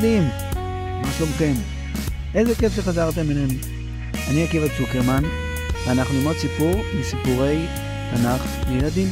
ילדים, 0.00 0.28
מה 1.02 1.08
שלומכם? 1.18 1.52
איזה 2.34 2.54
כיף 2.54 2.76
שחזרתם 2.76 3.30
אלינו. 3.30 3.54
אני 4.30 4.44
עקיבא 4.44 4.66
צוקרמן, 4.78 5.22
ואנחנו 5.86 6.14
נלמוד 6.14 6.36
סיפור 6.36 6.72
מסיפורי 7.00 7.66
תנ"ך 8.10 8.42
לילדים. 8.68 9.08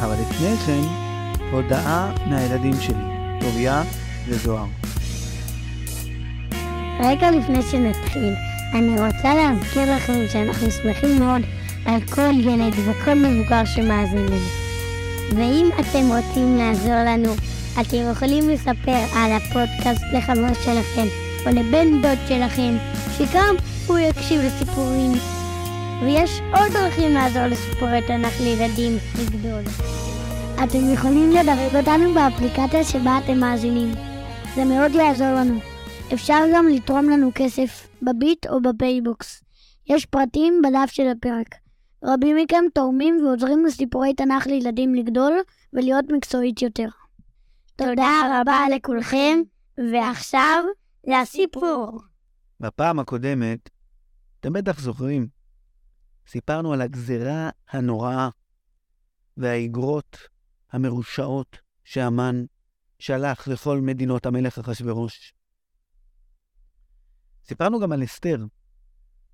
אבל 0.00 0.14
לפני 0.20 0.56
כן, 0.66 0.80
הודעה 1.52 2.12
מהילדים 2.26 2.72
שלי, 2.80 3.04
טוביה 3.40 3.82
וזוהר. 4.28 4.66
רגע 7.00 7.30
לפני 7.30 7.62
שנתחיל, 7.62 8.34
אני 8.74 8.90
רוצה 8.90 9.34
להזכיר 9.34 9.96
לכם 9.96 10.24
שאנחנו 10.32 10.70
שמחים 10.70 11.18
מאוד 11.18 11.42
על 11.86 12.00
כל 12.00 12.32
ילד 12.40 12.72
וכל 12.86 13.14
מבוגר 13.14 13.64
שמאזין 13.64 14.26
לנו. 14.26 14.46
ואם 15.36 15.68
אתם 15.80 16.08
רוצים 16.08 16.56
לעזור 16.56 17.04
לנו, 17.06 17.34
אתם 17.80 18.10
יכולים 18.12 18.48
לספר 18.48 19.02
על 19.16 19.32
הפודקאסט 19.32 20.02
לחבר 20.12 20.54
שלכם 20.54 21.06
או 21.46 21.50
לבן 21.50 22.02
דוד 22.02 22.18
שלכם, 22.28 22.74
שגם 23.18 23.54
הוא 23.86 23.98
יקשיב 23.98 24.40
לסיפורים. 24.40 25.12
ויש 26.02 26.40
עוד 26.40 26.72
דרכים 26.72 27.14
לעזור 27.14 27.46
לסיפורי 27.46 28.02
תנ"ך 28.06 28.40
לילדים 28.40 28.98
לגדול. 29.20 29.62
אתם 30.64 30.92
יכולים 30.94 31.30
לדרג 31.30 31.76
אותנו 31.76 32.14
באפליקציה 32.14 32.84
שבה 32.84 33.18
אתם 33.24 33.40
מאזינים. 33.40 33.92
זה 34.54 34.64
מאוד 34.64 34.94
יעזור 34.94 35.26
לנו. 35.26 35.58
אפשר 36.14 36.40
גם 36.54 36.68
לתרום 36.68 37.10
לנו 37.10 37.30
כסף 37.34 37.88
בביט 38.02 38.46
או 38.46 38.62
בפייבוקס. 38.62 39.42
יש 39.86 40.06
פרטים 40.06 40.62
בדף 40.64 40.90
של 40.90 41.08
הפרק. 41.08 41.54
רבים 42.04 42.36
מכם 42.36 42.64
תורמים 42.74 43.18
ועוזרים 43.24 43.64
לסיפורי 43.64 44.14
תנ"ך 44.14 44.46
לילדים 44.46 44.94
לגדול 44.94 45.32
ולהיות 45.72 46.04
מקצועית 46.12 46.62
יותר. 46.62 46.88
תודה 47.76 48.40
רבה 48.40 48.58
לכולכם, 48.76 49.38
ועכשיו 49.92 50.64
לסיפור. 51.06 52.00
בפעם 52.60 52.98
הקודמת, 52.98 53.70
אתם 54.40 54.52
בטח 54.52 54.80
זוכרים, 54.80 55.28
סיפרנו 56.26 56.72
על 56.72 56.80
הגזרה 56.80 57.50
הנוראה 57.70 58.28
והאיגרות 59.36 60.18
המרושעות 60.72 61.58
שהמן 61.84 62.44
שלח 62.98 63.48
לכל 63.48 63.80
מדינות 63.80 64.26
המלך 64.26 64.58
אחשורוש. 64.58 65.34
סיפרנו 67.44 67.80
גם 67.80 67.92
על 67.92 68.04
אסתר, 68.04 68.44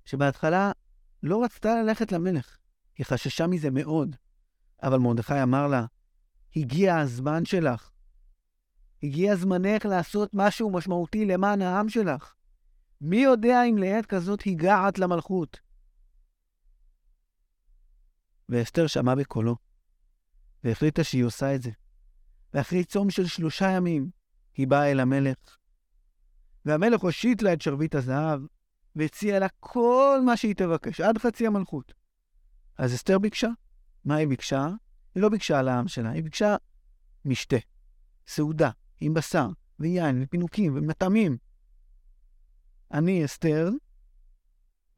שבהתחלה 0.05 0.71
לא 1.23 1.43
רצתה 1.43 1.81
ללכת 1.83 2.11
למלך, 2.11 2.57
היא 2.97 3.05
חששה 3.05 3.47
מזה 3.47 3.71
מאוד, 3.71 4.15
אבל 4.83 4.97
מרדכי 4.97 5.43
אמר 5.43 5.67
לה, 5.67 5.85
הגיע 6.55 6.97
הזמן 6.97 7.45
שלך. 7.45 7.92
הגיע 9.03 9.35
זמנך 9.35 9.85
לעשות 9.85 10.29
משהו 10.33 10.71
משמעותי 10.71 11.25
למען 11.25 11.61
העם 11.61 11.89
שלך. 11.89 12.33
מי 13.01 13.17
יודע 13.17 13.63
אם 13.63 13.77
לעת 13.77 14.05
כזאת 14.05 14.43
הגעת 14.45 14.99
למלכות? 14.99 15.59
ואסתר 18.49 18.87
שמעה 18.87 19.15
בקולו, 19.15 19.55
והחליטה 20.63 21.03
שהיא 21.03 21.23
עושה 21.23 21.55
את 21.55 21.61
זה. 21.61 21.71
ואחרי 22.53 22.83
צום 22.83 23.09
של 23.09 23.25
שלושה 23.25 23.71
ימים, 23.71 24.09
היא 24.55 24.67
באה 24.67 24.91
אל 24.91 24.99
המלך. 24.99 25.57
והמלך 26.65 27.01
הושיט 27.01 27.41
לה 27.41 27.53
את 27.53 27.61
שרביט 27.61 27.95
הזהב, 27.95 28.41
והציע 28.95 29.39
לה 29.39 29.47
כל 29.59 30.19
מה 30.25 30.37
שהיא 30.37 30.55
תבקש, 30.55 31.01
עד 31.01 31.17
חצי 31.17 31.47
המלכות. 31.47 31.93
אז 32.77 32.95
אסתר 32.95 33.19
ביקשה. 33.19 33.49
מה 34.05 34.15
היא 34.15 34.27
ביקשה? 34.27 34.67
היא 35.15 35.23
לא 35.23 35.29
ביקשה 35.29 35.59
על 35.59 35.67
העם 35.67 35.87
שלה, 35.87 36.09
היא 36.09 36.23
ביקשה 36.23 36.55
משתה, 37.25 37.57
סעודה, 38.27 38.69
עם 39.03 39.13
בשר, 39.13 39.47
ויין, 39.79 40.23
ופינוקים, 40.23 40.75
ומטעמים. 40.75 41.37
אני, 42.93 43.25
אסתר, 43.25 43.69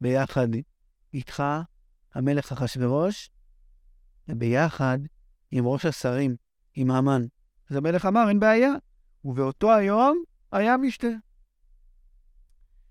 ביחד 0.00 0.48
איתך, 1.14 1.42
המלך 2.14 2.52
אחשורוש, 2.52 3.30
וביחד 4.28 4.98
עם 5.50 5.66
ראש 5.66 5.86
השרים, 5.86 6.36
עם 6.74 6.90
המן. 6.90 7.22
אז 7.70 7.76
המלך 7.76 8.06
אמר, 8.06 8.28
אין 8.28 8.40
בעיה. 8.40 8.72
ובאותו 9.24 9.74
היום 9.74 10.22
היה 10.52 10.76
משתה. 10.76 11.06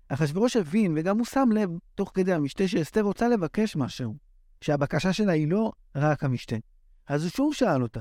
אחשורוש 0.08 0.56
הבין, 0.56 0.94
וגם 0.96 1.18
הוא 1.18 1.26
שם 1.26 1.48
לב, 1.54 1.70
תוך 1.94 2.10
כדי 2.14 2.32
המשתה, 2.32 2.68
שאסתר 2.68 3.00
רוצה 3.00 3.28
לבקש 3.28 3.76
משהו, 3.76 4.16
שהבקשה 4.60 5.12
שלה 5.12 5.32
היא 5.32 5.48
לא 5.50 5.72
רק 5.94 6.24
המשתה. 6.24 6.56
אז 7.06 7.22
הוא 7.22 7.30
שוב 7.30 7.54
שאל 7.54 7.82
אותה, 7.82 8.00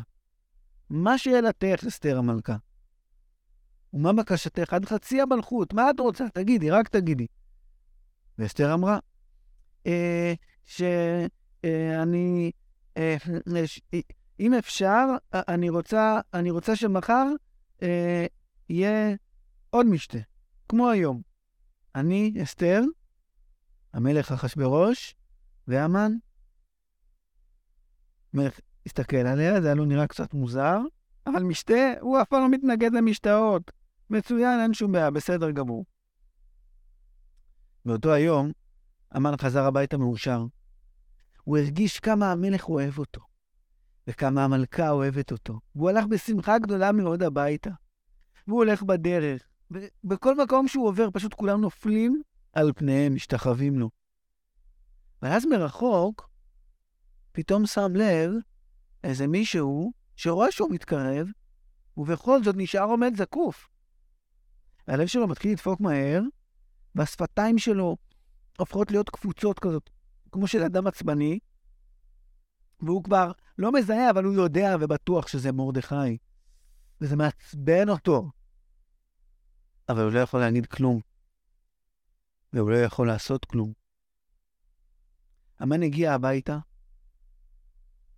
מה 0.89 1.17
שאלתך, 1.17 1.83
אסתר 1.87 2.17
המלכה? 2.17 2.55
ומה 3.95 4.13
בקשתך? 4.13 4.73
עד 4.73 4.85
חצי 4.85 5.21
המלכות, 5.21 5.73
מה 5.73 5.89
את 5.89 5.99
רוצה? 5.99 6.29
תגידי, 6.33 6.71
רק 6.71 6.87
תגידי. 6.89 7.27
ואסתר 8.37 8.73
אמרה, 8.73 8.99
אה, 9.87 10.33
שאני, 10.65 12.51
אה, 12.97 13.15
ש, 13.65 13.81
אם 14.39 14.53
אפשר, 14.53 15.05
אני 15.33 15.69
רוצה, 15.69 16.19
אני 16.33 16.51
רוצה 16.51 16.75
שמחר 16.75 17.25
אה, 17.83 18.25
יהיה 18.69 19.15
עוד 19.69 19.85
משתה, 19.85 20.17
כמו 20.69 20.89
היום. 20.89 21.21
אני, 21.95 22.33
אסתר, 22.43 22.81
המלך 23.93 24.31
אחשורוש, 24.31 25.15
והמן. 25.67 26.11
המלך 28.33 28.59
הסתכל 28.85 29.17
עליה, 29.17 29.61
זה 29.61 29.67
היה 29.67 29.75
לו 29.75 29.85
נראה 29.85 30.07
קצת 30.07 30.33
מוזר, 30.33 30.79
אבל 31.27 31.43
משתה, 31.43 31.93
הוא 32.01 32.21
אף 32.21 32.27
פעם 32.29 32.41
לא 32.41 32.49
מתנגד 32.49 32.93
למשתאות. 32.93 33.71
מצוין, 34.09 34.59
אין 34.59 34.73
שום 34.73 34.91
בעיה, 34.91 35.11
בסדר 35.11 35.51
גמור. 35.51 35.85
באותו 37.85 38.13
היום, 38.13 38.51
המן 39.11 39.37
חזר 39.37 39.63
הביתה 39.63 39.97
מאושר. 39.97 40.45
הוא 41.43 41.57
הרגיש 41.57 41.99
כמה 41.99 42.31
המלך 42.31 42.69
אוהב 42.69 42.97
אותו, 42.97 43.21
וכמה 44.07 44.43
המלכה 44.43 44.89
אוהבת 44.89 45.31
אותו. 45.31 45.59
והוא 45.75 45.89
הלך 45.89 46.05
בשמחה 46.05 46.59
גדולה 46.59 46.91
מאוד 46.91 47.23
הביתה. 47.23 47.69
והוא 48.47 48.59
הולך 48.63 48.83
בדרך, 48.83 49.47
ובכל 49.71 50.43
מקום 50.43 50.67
שהוא 50.67 50.87
עובר, 50.87 51.09
פשוט 51.13 51.33
כולם 51.33 51.61
נופלים 51.61 52.21
על 52.53 52.71
פניהם, 52.75 53.15
משתחווים 53.15 53.79
לו. 53.79 53.89
ואז 55.21 55.45
מרחוק, 55.45 56.29
פתאום 57.31 57.65
שם 57.65 57.91
לב 57.95 58.31
איזה 59.03 59.27
מישהו 59.27 59.93
שרואה 60.15 60.51
שהוא 60.51 60.71
מתקרב, 60.71 61.27
ובכל 61.97 62.43
זאת 62.43 62.55
נשאר 62.57 62.83
עומד 62.83 63.15
זקוף. 63.15 63.67
והלב 64.87 65.07
שלו 65.07 65.27
מתחיל 65.27 65.51
לדפוק 65.51 65.79
מהר, 65.79 66.21
והשפתיים 66.95 67.57
שלו 67.57 67.97
הופכות 68.59 68.91
להיות 68.91 69.09
קפוצות 69.09 69.59
כזאת, 69.59 69.89
כמו 70.31 70.47
של 70.47 70.63
אדם 70.63 70.87
עצבני, 70.87 71.39
והוא 72.79 73.03
כבר 73.03 73.31
לא 73.57 73.71
מזהה, 73.71 74.09
אבל 74.09 74.23
הוא 74.23 74.33
יודע 74.33 74.75
ובטוח 74.81 75.27
שזה 75.27 75.51
מרדכי. 75.51 76.17
וזה 77.01 77.15
מעצבן 77.15 77.89
אותו. 77.89 78.31
אבל 79.89 80.03
הוא 80.03 80.11
לא 80.11 80.19
יכול 80.19 80.39
להגיד 80.39 80.65
כלום. 80.65 80.99
והוא 82.53 82.71
לא 82.71 82.75
יכול 82.75 83.07
לעשות 83.07 83.45
כלום. 83.45 83.73
המן 85.59 85.83
הגיע 85.83 86.13
הביתה, 86.13 86.57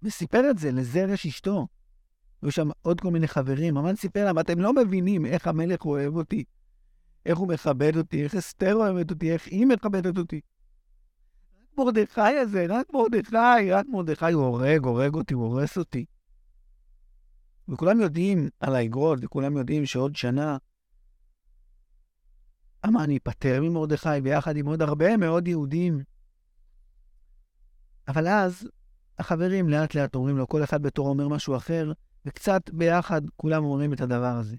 וסיפר 0.04 0.50
את 0.50 0.58
זה 0.58 0.72
לזרש 0.72 1.26
אשתו. 1.26 1.68
היו 2.42 2.52
שם 2.52 2.70
עוד 2.82 3.02
כל 3.02 3.12
מיני 3.12 3.28
חברים. 3.28 3.78
המן 3.78 3.96
סיפר 3.96 4.26
להם, 4.26 4.40
אתם 4.40 4.60
לא 4.60 4.74
מבינים 4.74 5.26
איך 5.26 5.48
המלך 5.48 5.86
אוהב 5.86 6.16
אותי, 6.16 6.44
איך 7.28 7.38
הוא 7.38 7.48
מכבד 7.48 7.98
אותי, 7.98 8.24
איך 8.24 8.36
אסתר 8.36 8.76
אוהבת 8.76 9.12
אותי, 9.12 9.34
איך 9.34 9.48
היא 9.48 9.66
מכבדת 9.66 10.18
אותי. 10.18 10.42
רק 11.62 11.78
מרדכי 11.78 12.22
הזה, 12.22 12.66
רק 12.70 12.88
מרדכי, 12.94 13.72
רק 13.72 13.86
מרדכי, 13.90 14.32
הוא 14.32 14.46
הורג, 14.46 14.86
הורג 14.86 15.16
אותי, 15.16 15.34
הוא 15.34 15.44
הורס 15.44 15.78
אותי. 15.78 16.06
וכולם 17.68 18.00
יודעים 18.00 18.50
על 18.60 18.76
האגרות, 18.76 19.20
וכולם 19.22 19.58
יודעים 19.58 19.86
שעוד 19.86 20.16
שנה 20.16 20.58
המן 22.84 23.12
ייפטר 23.12 23.62
ממרדכי 23.62 24.22
ביחד 24.24 24.58
עם 24.58 24.66
עוד 24.68 24.82
הרבה 24.82 25.18
מאוד 25.18 25.48
יהודים. 25.48 26.04
אבל 28.08 28.28
אז 28.28 28.68
החברים 29.20 29.70
לאט 29.70 29.96
לאט 29.96 30.16
אומרים 30.16 30.38
לו, 30.38 30.48
כל 30.48 30.64
אחד 30.64 30.82
בתורו 30.82 31.10
אומר 31.10 31.28
משהו 31.28 31.56
אחר, 31.56 31.92
וקצת 32.26 32.70
ביחד 32.70 33.22
כולם 33.36 33.64
אומרים 33.64 33.94
את 33.94 34.02
הדבר 34.02 34.36
הזה. 34.40 34.56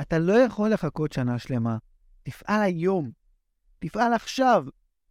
אתה 0.00 0.18
לא 0.18 0.32
יכול 0.32 0.72
לחכות 0.72 1.12
שנה 1.12 1.38
שלמה. 1.38 1.78
תפעל 2.22 2.62
היום. 2.62 3.10
תפעל 3.78 4.12
עכשיו. 4.12 4.64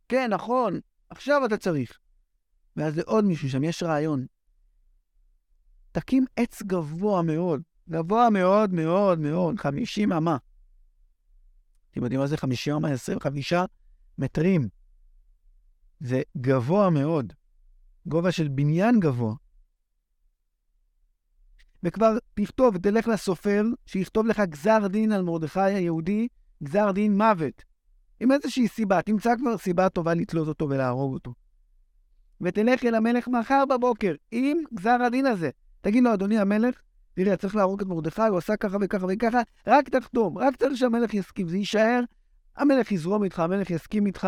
כן, 0.08 0.30
נכון, 0.34 0.80
עכשיו 1.10 1.46
אתה 1.46 1.58
צריך. 1.58 2.00
ואז 2.76 2.98
לעוד 2.98 3.26
מישהו 3.26 3.50
שם 3.50 3.64
יש 3.64 3.84
רעיון. 3.84 4.26
תקים 5.92 6.26
עץ 6.36 6.62
גבוה 6.64 7.22
מאוד, 7.22 7.62
גבוה 7.90 8.30
מאוד 8.30 8.74
מאוד 8.74 9.20
מאוד, 9.20 9.60
50 9.60 10.12
אמה. 10.12 10.38
אתם 11.92 12.04
יודעים 12.04 12.20
מה 12.20 12.28
זה 12.28 12.38
50 12.38 12.74
אמה? 12.76 12.92
25 12.92 13.54
מטרים. 14.18 14.70
זה 16.00 16.22
גבוה 16.38 16.90
מאוד. 16.90 17.34
גובה 18.06 18.32
של 18.32 18.48
בניין 18.48 19.00
גבוה. 19.00 19.34
וכבר 21.84 22.18
תכתוב, 22.34 22.78
תלך 22.78 23.08
לסופר, 23.08 23.64
שיכתוב 23.86 24.28
לך 24.28 24.40
גזר 24.40 24.88
דין 24.88 25.12
על 25.12 25.22
מרדכי 25.22 25.60
היהודי, 25.60 26.28
גזר 26.64 26.92
דין 26.92 27.18
מוות. 27.18 27.64
עם 28.20 28.32
איזושהי 28.32 28.68
סיבה, 28.68 29.02
תמצא 29.02 29.36
כבר 29.38 29.58
סיבה 29.58 29.90
טובה 29.90 30.14
לתלות 30.14 30.48
אותו 30.48 30.70
ולהרוג 30.70 31.14
אותו. 31.14 31.34
ותלך 32.42 32.86
אל 32.86 32.96
המלך 32.96 33.28
מחר 33.28 33.64
בבוקר 33.70 34.14
עם 34.32 34.58
גזר 34.74 34.98
הדין 35.06 35.26
הזה. 35.26 35.50
תגיד 35.82 36.04
לו, 36.04 36.14
אדוני 36.14 36.40
המלך, 36.40 36.82
תראה, 37.14 37.38
צריך 37.38 37.56
להרוג 37.56 37.82
את 37.82 37.88
מרדכי, 37.88 38.22
הוא 38.22 38.38
עשה 38.38 38.58
ככה 38.58 38.78
וככה 38.82 39.06
וככה, 39.10 39.42
רק 39.68 39.90
תחתום, 39.90 40.38
רק 40.38 40.56
צריך 40.56 40.78
שהמלך 40.78 41.14
יסכים, 41.14 41.48
זה 41.48 41.58
יישאר, 41.58 42.02
המלך 42.56 42.92
יזרום 42.92 43.24
איתך, 43.24 43.40
המלך 43.40 43.70
יסכים 43.70 44.06
איתך. 44.06 44.28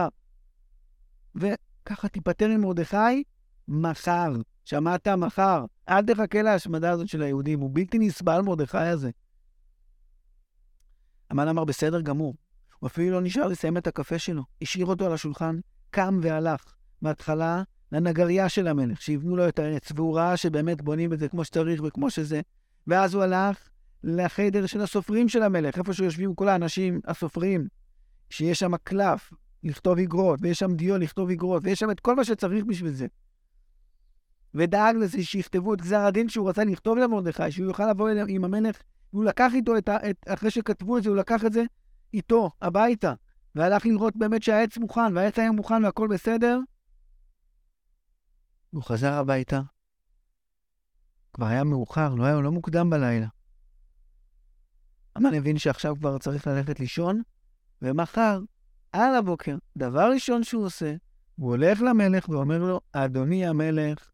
וככה 1.35 2.07
תיפטר 2.07 2.49
עם 2.49 2.61
מרדכי 2.61 3.23
מחר. 3.67 4.33
שמעת? 4.65 5.07
מחר. 5.07 5.65
אל 5.89 6.05
תחכה 6.05 6.41
להשמדה 6.41 6.91
הזאת 6.91 7.07
של 7.07 7.21
היהודים, 7.21 7.59
הוא 7.59 7.69
בלתי 7.73 7.99
נסבל 7.99 8.41
מרדכי 8.41 8.77
הזה. 8.77 9.09
המן 11.29 11.47
אמר, 11.47 11.63
בסדר 11.63 12.01
גמור. 12.01 12.35
הוא 12.79 12.87
אפילו 12.87 13.11
לא 13.11 13.21
נשאר 13.21 13.47
לסיים 13.47 13.77
את 13.77 13.87
הקפה 13.87 14.19
שלו. 14.19 14.43
השאיר 14.61 14.85
אותו 14.85 15.05
על 15.05 15.13
השולחן, 15.13 15.59
קם 15.89 16.19
והלך. 16.21 16.73
בהתחלה 17.01 17.63
לנגרייה 17.91 18.49
של 18.49 18.67
המלך, 18.67 19.01
שיבנו 19.01 19.35
לו 19.35 19.47
את 19.47 19.59
העץ, 19.59 19.91
והוא 19.95 20.17
ראה 20.17 20.37
שבאמת 20.37 20.81
בונים 20.81 21.13
את 21.13 21.19
זה 21.19 21.29
כמו 21.29 21.45
שצריך 21.45 21.81
וכמו 21.85 22.09
שזה. 22.09 22.41
ואז 22.87 23.13
הוא 23.13 23.23
הלך 23.23 23.69
לחדר 24.03 24.65
של 24.65 24.81
הסופרים 24.81 25.29
של 25.29 25.43
המלך, 25.43 25.77
איפה 25.77 25.93
שיושבים 25.93 26.35
כל 26.35 26.49
האנשים 26.49 26.99
הסופרים, 27.05 27.67
שיש 28.29 28.59
שם 28.59 28.77
קלף 28.77 29.33
לכתוב 29.63 29.97
איגרות, 29.97 30.39
ויש 30.41 30.59
שם 30.59 30.75
דיו 30.75 30.97
לכתוב 30.97 31.29
איגרות, 31.29 31.61
ויש 31.65 31.79
שם 31.79 31.91
את 31.91 31.99
כל 31.99 32.15
מה 32.15 32.23
שצריך 32.23 32.65
בשביל 32.65 32.91
זה. 32.91 33.07
ודאג 34.55 34.95
לזה 34.95 35.23
שיכתבו 35.23 35.73
את 35.73 35.81
גזר 35.81 35.99
הדין 35.99 36.29
שהוא 36.29 36.49
רצה 36.49 36.63
לכתוב 36.63 36.97
למרדכי, 36.97 37.51
שהוא 37.51 37.67
יוכל 37.67 37.89
לבוא 37.89 38.09
עם 38.27 38.43
המלך, 38.43 38.81
והוא 39.13 39.25
לקח 39.25 39.51
איתו, 39.53 39.77
את 39.77 39.89
ה, 39.89 40.09
את, 40.09 40.25
אחרי 40.27 40.51
שכתבו 40.51 40.97
את 40.97 41.03
זה, 41.03 41.09
הוא 41.09 41.17
לקח 41.17 41.45
את 41.45 41.53
זה 41.53 41.63
איתו, 42.13 42.51
הביתה, 42.61 43.13
והלך 43.55 43.85
לראות 43.85 44.15
באמת 44.15 44.43
שהעץ 44.43 44.77
מוכן, 44.77 45.15
והעץ 45.17 45.39
היה 45.39 45.51
מוכן 45.51 45.85
והכל 45.85 46.07
בסדר. 46.07 46.59
הוא 48.71 48.83
חזר 48.83 49.13
הביתה. 49.13 49.61
כבר 51.33 51.45
היה 51.45 51.63
מאוחר, 51.63 52.15
לא 52.15 52.23
היה 52.25 52.35
לא 52.35 52.51
מוקדם 52.51 52.89
בלילה. 52.89 53.27
המן 55.15 55.33
הבין 55.33 55.57
שעכשיו 55.57 55.95
כבר 55.95 56.17
צריך 56.17 56.47
ללכת 56.47 56.79
לישון, 56.79 57.21
ומחר, 57.81 58.39
על 58.91 59.15
הבוקר, 59.15 59.57
דבר 59.77 60.11
ראשון 60.13 60.43
שהוא 60.43 60.65
עושה, 60.65 60.95
הוא 61.35 61.49
הולך 61.49 61.81
למלך 61.81 62.29
ואומר 62.29 62.57
לו, 62.57 62.81
אדוני 62.91 63.47
המלך, 63.47 64.10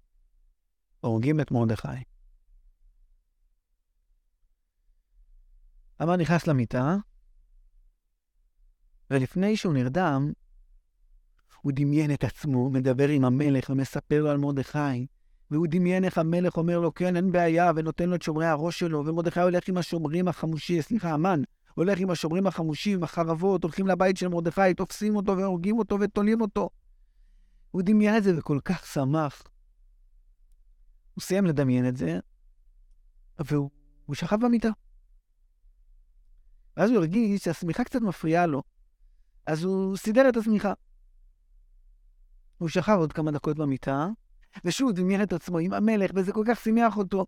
הורגים 1.01 1.39
את 1.39 1.51
מרדכי. 1.51 1.88
המן 5.99 6.21
נכנס 6.21 6.47
למיטה, 6.47 6.95
ולפני 9.11 9.57
שהוא 9.57 9.73
נרדם, 9.73 10.31
הוא 11.61 11.71
דמיין 11.75 12.13
את 12.13 12.23
עצמו, 12.23 12.69
מדבר 12.69 13.09
עם 13.09 13.25
המלך 13.25 13.69
ומספר 13.69 14.23
לו 14.23 14.29
על 14.29 14.38
מרדכי, 14.38 15.07
והוא 15.51 15.67
דמיין 15.69 16.03
איך 16.03 16.17
המלך 16.17 16.57
אומר 16.57 16.79
לו, 16.79 16.94
כן, 16.94 17.15
אין 17.15 17.31
בעיה, 17.31 17.71
ונותן 17.75 18.09
לו 18.09 18.15
את 18.15 18.21
שומרי 18.21 18.45
הראש 18.45 18.79
שלו, 18.79 19.05
ומרדכי 19.05 19.39
הולך 19.39 19.67
עם 19.67 19.77
השומרים 19.77 20.27
החמושים, 20.27 20.81
סליחה, 20.81 21.13
המן, 21.13 21.41
הולך 21.75 21.99
עם 21.99 22.09
השומרים 22.09 22.47
החמושים, 22.47 23.03
החרבות, 23.03 23.63
הולכים 23.63 23.88
לבית 23.88 24.17
של 24.17 24.27
מרדכי, 24.27 24.73
תופסים 24.77 25.15
אותו 25.15 25.38
והורגים 25.38 25.79
אותו 25.79 25.97
ותולים 25.99 26.41
אותו. 26.41 26.69
הוא 27.71 27.81
דמיין 27.85 28.17
את 28.17 28.23
זה 28.23 28.38
וכל 28.38 28.59
כך 28.65 28.85
שמח. 28.85 29.44
הוא 31.18 31.22
סיים 31.22 31.46
לדמיין 31.46 31.88
את 31.88 31.98
זה, 31.98 32.19
והוא 33.40 33.69
שכב 34.14 34.38
במיטה. 34.46 34.69
ואז 36.78 36.90
הוא 36.90 36.98
הרגיש 36.98 37.44
שהשמיכה 37.44 37.84
קצת 37.84 38.02
מפריעה 38.02 38.46
לו, 38.46 38.64
אז 39.46 39.64
הוא 39.64 39.98
סידר 39.98 40.30
את 40.30 40.38
השמיכה. 40.38 40.74
הוא 42.58 42.69
שכב 42.69 42.96
עוד 43.00 43.14
כמה 43.14 43.31
דקות 43.31 43.58
במיטה, 43.58 44.08
ושוב 44.66 44.92
דמיין 44.92 45.24
את 45.24 45.34
עצמו 45.34 45.58
עם 45.58 45.74
המלך, 45.74 46.12
וזה 46.16 46.31
כל 46.31 46.44
כך 46.48 46.60
שימח 46.60 46.98
אותו. 46.98 47.25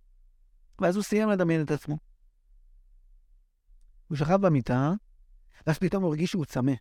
ואז 0.82 0.96
הוא 0.96 1.04
סיים 1.04 1.30
לדמיין 1.30 1.62
את 1.62 1.72
עצמו. 1.72 1.98
הוא 4.08 4.18
שכב 4.18 4.42
במיטה, 4.42 4.94
ואז 5.68 5.78
פתאום 5.78 6.04
הוא 6.04 6.10
הרגיש 6.10 6.32
שהוא 6.32 6.46
צמא. 6.46 6.74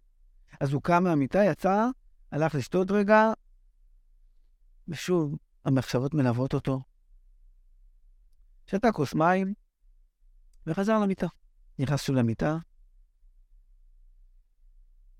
אז 0.60 0.72
הוא 0.72 0.82
קם 0.82 1.04
מהמיטה, 1.04 1.44
יצא, 1.44 1.86
הלך 2.32 2.54
לשתות 2.54 2.90
רגע, 2.90 3.32
ושוב 4.88 5.34
המחשבות 5.64 6.14
מלוות 6.14 6.54
אותו. 6.54 6.87
שתה 8.70 8.92
כוס 8.92 9.14
מים, 9.14 9.54
וחזר 10.66 10.98
למיטה. 10.98 11.26
נכנס 11.78 12.02
שוב 12.02 12.16
למיטה, 12.16 12.56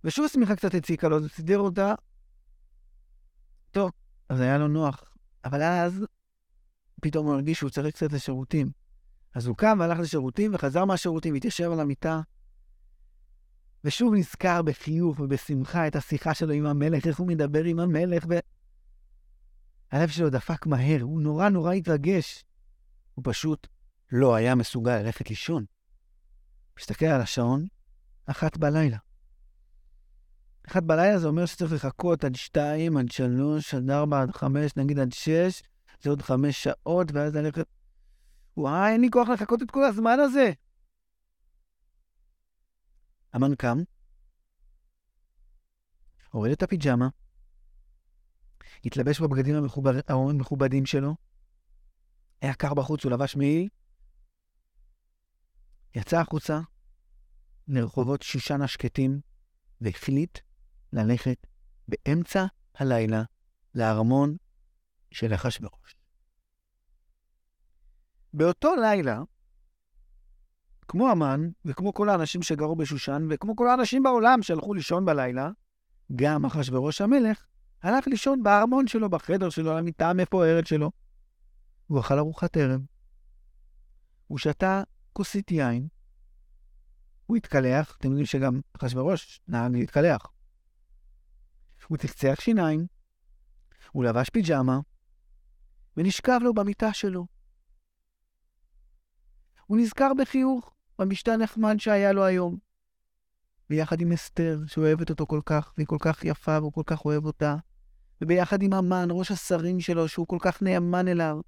ושוב 0.05 0.25
השמיכה 0.25 0.57
קצת 0.57 0.75
הציקה 0.75 1.09
לו, 1.09 1.21
זה 1.21 1.29
סידר 1.29 1.59
אותה. 1.59 1.95
טוב, 3.71 3.91
אז 4.29 4.41
היה 4.41 4.59
לו 4.59 4.69
נוח. 4.69 5.17
אבל 5.45 5.63
אז 5.63 6.05
פתאום 7.01 7.27
הוא 7.27 7.35
הרגיש 7.35 7.59
שהוא 7.59 7.71
צריך 7.71 7.95
קצת 7.95 8.13
לשירותים. 8.13 8.71
אז 9.35 9.47
הוא 9.47 9.57
קם 9.57 9.77
והלך 9.81 9.99
לשירותים 9.99 10.55
וחזר 10.55 10.85
מהשירותים, 10.85 11.35
התיישב 11.35 11.71
על 11.73 11.81
המיטה, 11.81 12.21
ושוב 13.85 14.15
נזכר 14.15 14.63
בחיוך 14.63 15.21
ובשמחה 15.21 15.87
את 15.87 15.97
השיחה 15.97 16.35
שלו 16.35 16.53
עם 16.53 16.67
המלך, 16.67 17.07
איך 17.07 17.19
הוא 17.19 17.27
מדבר 17.27 17.65
עם 17.65 17.81
המלך, 17.81 18.25
ו... 18.29 18.35
הלב 19.91 20.09
שלו 20.09 20.31
דפק 20.31 20.67
מהר, 20.67 21.03
הוא 21.03 21.23
נורא 21.23 21.49
נורא 21.49 21.73
התרגש. 21.73 22.45
הוא 23.19 23.23
פשוט 23.25 23.67
לא 24.13 24.35
היה 24.35 24.55
מסוגל 24.55 24.99
ללכת 24.99 25.31
לישון. 25.31 25.65
מסתכל 26.79 27.07
על 27.07 27.21
השעון, 27.21 27.67
אחת 28.27 28.57
בלילה. 28.57 28.99
אחת 30.69 30.83
בלילה 30.83 31.19
זה 31.19 31.29
אומר 31.29 31.47
שצריך 31.47 31.73
לחכות 31.73 32.25
עד 32.25 32.35
שתיים, 32.35 32.97
עד 32.97 33.11
שלוש, 33.11 33.75
עד 33.75 33.91
ארבע, 33.91 34.23
עד 34.23 34.31
חמש, 34.31 34.77
נגיד 34.77 34.99
עד 34.99 35.13
שש, 35.13 35.63
זה 36.01 36.11
עוד 36.11 36.23
חמש 36.23 36.63
שעות, 36.63 37.13
ואז 37.13 37.37
ללכת... 37.37 37.67
וואי, 38.57 38.93
אין 38.93 39.01
לי 39.01 39.09
כוח 39.11 39.29
לחכות 39.29 39.63
את 39.63 39.71
כל 39.71 39.85
הזמן 39.85 40.19
הזה. 40.21 40.53
המן 43.33 43.55
קם, 43.55 43.79
הוריד 46.31 46.53
את 46.53 46.63
הפיג'מה, 46.63 47.09
התלבש 48.85 49.21
בבגדים 49.21 49.55
המכובדים 50.09 50.87
שלו, 50.87 51.15
היה 52.43 52.55
קר 52.55 52.75
בחוץ, 52.75 53.05
הוא 53.05 53.13
לבש 53.13 53.37
מעיל, 53.37 53.69
יצא 55.95 56.21
החוצה 56.21 56.61
לרחובות 57.69 58.23
שושן 58.23 58.63
השקטים, 58.63 59.21
והחליט 59.81 60.39
ללכת 60.93 61.47
באמצע 61.89 62.47
הלילה 62.75 63.23
לארמון 63.75 64.37
של 65.11 65.35
אחשוורוש. 65.35 65.97
באותו 68.33 68.75
לילה, 68.77 69.23
כמו 70.89 71.09
המן, 71.09 71.49
וכמו 71.65 71.95
כל 71.95 72.09
האנשים 72.09 72.43
שגרו 72.43 72.77
בשושן, 72.77 73.27
וכמו 73.31 73.57
כל 73.57 73.69
האנשים 73.69 74.03
בעולם 74.03 74.43
שהלכו 74.43 74.75
לישון 74.75 75.05
בלילה, 75.05 75.51
גם 76.17 76.45
אחשוורוש 76.45 77.01
המלך 77.01 77.47
הלך 77.83 78.07
לישון 78.07 78.43
בארמון 78.43 78.87
שלו, 78.87 79.11
בחדר 79.11 79.51
שלו, 79.51 79.71
על 79.71 79.79
המיטה 79.79 80.11
המפוארת 80.11 80.67
שלו. 80.67 80.91
הוא 81.89 82.01
אכל 82.01 82.19
ארוחת 82.19 82.57
ערב. 82.57 82.81
הוא 84.27 84.39
שתה 84.39 84.83
כוסית 85.13 85.51
יין. 85.51 85.89
הוא 87.27 87.37
התקלח, 87.37 87.97
אתם 87.99 88.09
יודעים 88.09 88.27
שגם 88.27 88.61
אחשוורוש 88.73 89.41
נהג 89.49 89.73
להתקלח. 89.73 90.27
הוא 91.89 91.99
צחצח 91.99 92.41
שיניים, 92.41 92.87
הוא 93.93 94.05
לבש 94.05 94.31
פיג'מה, 94.31 94.81
ונשכב 95.97 96.41
לו 96.43 96.55
במיטה 96.55 96.93
שלו. 96.93 97.27
הוא 99.67 99.79
נזכר 99.79 100.11
בחיוך 100.19 100.75
במשתה 100.99 101.37
נחמד 101.37 101.77
שהיה 101.79 102.13
לו 102.13 102.25
היום. 102.25 102.59
ביחד 103.71 104.01
עם 104.01 104.13
אסתר, 104.13 104.61
שאוהבת 104.67 105.11
אותו 105.11 105.27
כל 105.27 105.41
כך, 105.47 105.73
והיא 105.77 105.87
כל 105.87 105.99
כך 106.01 106.25
יפה 106.25 106.59
והוא 106.59 106.73
כל 106.73 106.83
כך 106.87 107.05
אוהב 107.05 107.25
אותה, 107.25 107.57
וביחד 108.23 108.63
עם 108.63 108.73
המן, 108.73 109.09
ראש 109.11 109.31
השרים 109.31 109.81
שלו, 109.81 110.09
שהוא 110.09 110.27
כל 110.27 110.39
כך 110.41 110.63
נאמן 110.63 111.09
אליו, 111.09 111.41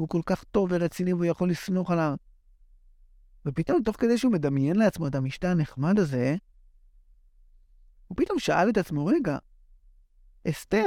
והוא 0.00 0.08
כל 0.08 0.20
כך 0.26 0.44
טוב 0.44 0.68
ורציני 0.72 1.12
והוא 1.12 1.24
יכול 1.24 1.50
לסמוך 1.50 1.90
עליו. 1.90 2.16
ופתאום, 3.46 3.82
תוך 3.82 3.96
כדי 3.96 4.18
שהוא 4.18 4.32
מדמיין 4.32 4.76
לעצמו 4.76 5.06
את 5.06 5.14
המשתה 5.14 5.50
הנחמד 5.50 5.98
הזה, 5.98 6.36
הוא 8.06 8.16
פתאום 8.16 8.38
שאל 8.38 8.70
את 8.70 8.76
עצמו, 8.76 9.06
רגע, 9.06 9.38
אסתר, 10.48 10.86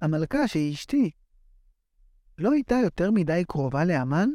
המלכה 0.00 0.48
שהיא 0.48 0.74
אשתי, 0.74 1.10
לא 2.38 2.52
הייתה 2.52 2.74
יותר 2.84 3.10
מדי 3.10 3.42
קרובה 3.48 3.84
לאמן? 3.84 4.28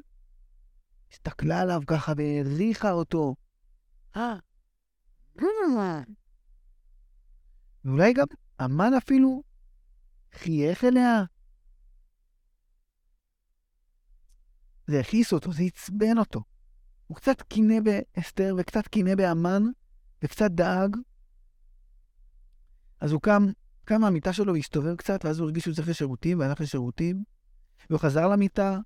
הסתכלה 1.11 1.61
עליו 1.61 1.81
ככה 1.87 2.13
והעריכה 2.17 2.91
אותו. 2.91 3.35
אה, 4.15 4.35
ואולי 7.85 8.13
גם 8.13 8.25
אמן 8.65 8.93
אפילו 8.93 9.43
חייך 10.33 10.83
אליה. 10.83 11.23
זה 14.91 14.99
הכעיס 14.99 15.33
אותו, 15.33 15.53
זה 15.53 15.63
עצבן 15.63 16.17
אותו. 16.17 16.41
הוא 17.07 17.17
קצת 17.17 17.41
קינא 17.41 17.75
באסתר 17.79 18.55
וקצת 18.57 18.87
קינא 18.87 19.15
באמן 19.15 19.63
וקצת 20.23 20.51
דאג. 20.51 20.97
אז 22.99 23.11
הוא 23.11 23.21
קם, 23.21 23.47
קם 23.85 24.01
מהמיטה 24.01 24.33
שלו 24.33 24.53
והסתובב 24.53 24.95
קצת, 24.95 25.25
ואז 25.25 25.39
הוא 25.39 25.45
הרגיש 25.45 25.63
שהוא 25.63 25.75
צריך 25.75 25.89
לשירותים, 25.89 26.39
והלך 26.39 26.61
לשירותים, 26.61 27.23
והוא 27.89 27.99
חזר 27.99 28.27
למיטה, 28.27 28.79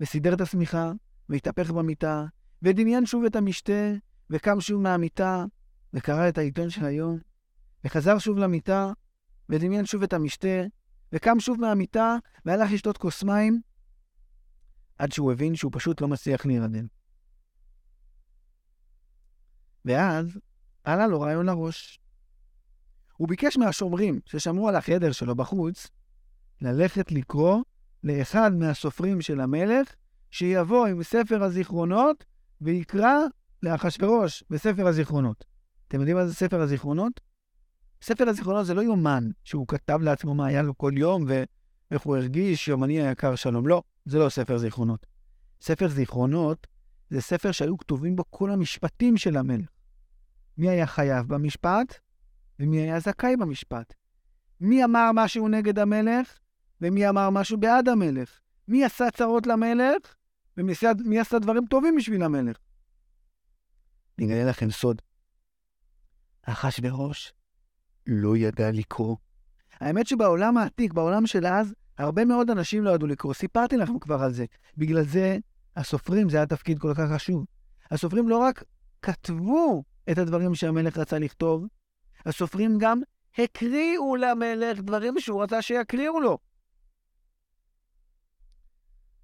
וסידר 0.00 0.34
את 0.34 0.40
השמיכה, 0.40 0.92
והתהפך 1.28 1.70
במיטה, 1.70 2.24
ודמיין 2.62 3.06
שוב 3.06 3.24
את 3.24 3.36
המשתה, 3.36 3.92
וקם 4.30 4.60
שוב 4.60 4.82
מהמיטה, 4.82 5.44
וקרא 5.94 6.28
את 6.28 6.38
העיתון 6.38 6.70
של 6.70 6.84
היום, 6.84 7.18
וחזר 7.84 8.18
שוב 8.18 8.38
למיטה, 8.38 8.92
ודמיין 9.48 9.86
שוב 9.86 10.02
את 10.02 10.12
המשתה, 10.12 10.62
וקם 11.12 11.40
שוב 11.40 11.60
מהמיטה, 11.60 12.16
והלך 12.44 12.72
לשתות 12.72 12.98
כוס 12.98 13.22
מים, 13.22 13.60
עד 15.02 15.12
שהוא 15.12 15.32
הבין 15.32 15.54
שהוא 15.54 15.72
פשוט 15.74 16.00
לא 16.00 16.08
מצליח 16.08 16.46
להירדם. 16.46 16.86
ואז 19.84 20.38
עלה 20.84 21.06
לו 21.06 21.20
רעיון 21.20 21.46
לראש. 21.46 22.00
הוא 23.16 23.28
ביקש 23.28 23.56
מהשומרים 23.56 24.20
ששמרו 24.26 24.68
על 24.68 24.76
החדר 24.76 25.12
שלו 25.12 25.34
בחוץ, 25.34 25.86
ללכת 26.60 27.12
לקרוא 27.12 27.62
לאחד 28.04 28.52
מהסופרים 28.54 29.20
של 29.20 29.40
המלך, 29.40 29.94
שיבוא 30.30 30.86
עם 30.86 31.02
ספר 31.02 31.42
הזיכרונות 31.42 32.24
ויקרא 32.60 33.16
לאחשוורוש 33.62 34.44
בספר 34.50 34.86
הזיכרונות. 34.86 35.44
אתם 35.88 35.98
יודעים 35.98 36.16
מה 36.16 36.26
זה 36.26 36.34
ספר 36.34 36.60
הזיכרונות? 36.60 37.20
ספר 38.02 38.28
הזיכרונות 38.28 38.66
זה 38.66 38.74
לא 38.74 38.80
יומן 38.80 39.30
שהוא 39.44 39.68
כתב 39.68 39.98
לעצמו 40.02 40.34
מה 40.34 40.46
היה 40.46 40.62
לו 40.62 40.78
כל 40.78 40.92
יום 40.96 41.24
ואיך 41.26 42.02
הוא 42.02 42.16
הרגיש, 42.16 42.68
יומני 42.68 43.02
היקר 43.02 43.34
שלום. 43.34 43.66
לא, 43.66 43.82
זה 44.04 44.18
לא 44.18 44.28
ספר 44.28 44.58
זיכרונות. 44.58 45.06
ספר 45.60 45.88
זיכרונות 45.88 46.66
זה 47.10 47.20
ספר 47.20 47.52
שהיו 47.52 47.78
כתובים 47.78 48.16
בו 48.16 48.24
כל 48.30 48.50
המשפטים 48.50 49.16
של 49.16 49.36
המלך. 49.36 49.68
מי 50.58 50.68
היה 50.68 50.86
חייב 50.86 51.28
במשפט 51.28 51.94
ומי 52.58 52.80
היה 52.80 53.00
זכאי 53.00 53.36
במשפט. 53.36 53.94
מי 54.60 54.84
אמר 54.84 55.10
משהו 55.14 55.48
נגד 55.48 55.78
המלך 55.78 56.38
ומי 56.80 57.08
אמר 57.08 57.30
משהו 57.30 57.60
בעד 57.60 57.88
המלך. 57.88 58.40
מי 58.68 58.84
עשה 58.84 59.10
צרות 59.10 59.46
למלך 59.46 60.14
ומי 60.56 61.20
עשה 61.20 61.38
דברים 61.38 61.66
טובים 61.66 61.96
בשביל 61.96 62.22
המלך. 62.22 62.56
אני 64.18 64.26
אגלה 64.26 64.44
לכם 64.44 64.70
סוד. 64.70 65.02
אחשוורוש 66.42 67.32
לא 68.06 68.36
ידע 68.36 68.70
לקרוא. 68.70 69.16
האמת 69.72 70.06
שבעולם 70.06 70.56
העתיק, 70.56 70.92
בעולם 70.92 71.26
של 71.26 71.46
אז, 71.46 71.74
הרבה 72.02 72.24
מאוד 72.24 72.50
אנשים 72.50 72.84
לא 72.84 72.90
ידעו 72.90 73.06
לקרוא. 73.06 73.34
סיפרתי 73.34 73.76
לכם 73.76 73.98
כבר 73.98 74.22
על 74.22 74.32
זה. 74.32 74.44
בגלל 74.76 75.02
זה 75.04 75.38
הסופרים, 75.76 76.28
זה 76.28 76.36
היה 76.36 76.46
תפקיד 76.46 76.78
כל 76.78 76.94
כך 76.94 77.12
חשוב. 77.14 77.44
הסופרים 77.90 78.28
לא 78.28 78.38
רק 78.38 78.64
כתבו 79.02 79.84
את 80.10 80.18
הדברים 80.18 80.54
שהמלך 80.54 80.98
רצה 80.98 81.18
לכתוב, 81.18 81.66
הסופרים 82.26 82.78
גם 82.78 83.00
הקריאו 83.38 84.16
למלך 84.16 84.78
דברים 84.78 85.14
שהוא 85.18 85.42
רצה 85.42 85.62
שיקריאו 85.62 86.20
לו. 86.20 86.38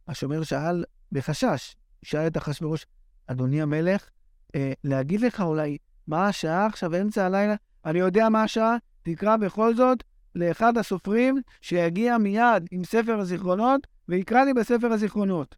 השומר 0.09 0.43
שאל 0.43 0.85
בחשש, 1.13 1.77
שאל 2.03 2.27
את 2.27 2.37
אחשוורוש, 2.37 2.87
אדוני 3.27 3.63
המלך, 3.63 4.09
אה, 4.55 4.73
להגיד 4.85 5.21
לך 5.21 5.41
אולי 5.41 5.79
מה 6.07 6.29
השעה 6.29 6.67
עכשיו, 6.67 7.01
אמצע 7.01 7.27
הלילה? 7.27 7.55
אני 7.85 7.99
יודע 7.99 8.29
מה 8.29 8.43
השעה, 8.43 8.77
תקרא 9.03 9.37
בכל 9.37 9.75
זאת 9.75 10.05
לאחד 10.35 10.79
הסופרים 10.79 11.43
שיגיע 11.61 12.19
מיד 12.19 12.67
עם 12.71 12.85
ספר 12.85 13.19
הזיכרונות 13.19 13.87
ויקרא 14.09 14.45
לי 14.45 14.55
בספר 14.55 14.93
הזיכרונות. 14.93 15.57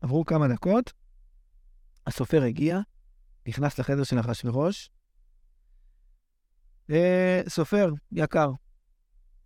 עברו 0.00 0.24
כמה 0.24 0.48
דקות, 0.48 0.92
הסופר 2.06 2.42
הגיע, 2.42 2.80
נכנס 3.48 3.78
לחדר 3.78 4.04
של 4.04 4.20
אחשוורוש. 4.20 4.90
אה, 6.90 7.42
סופר 7.48 7.92
יקר, 8.12 8.50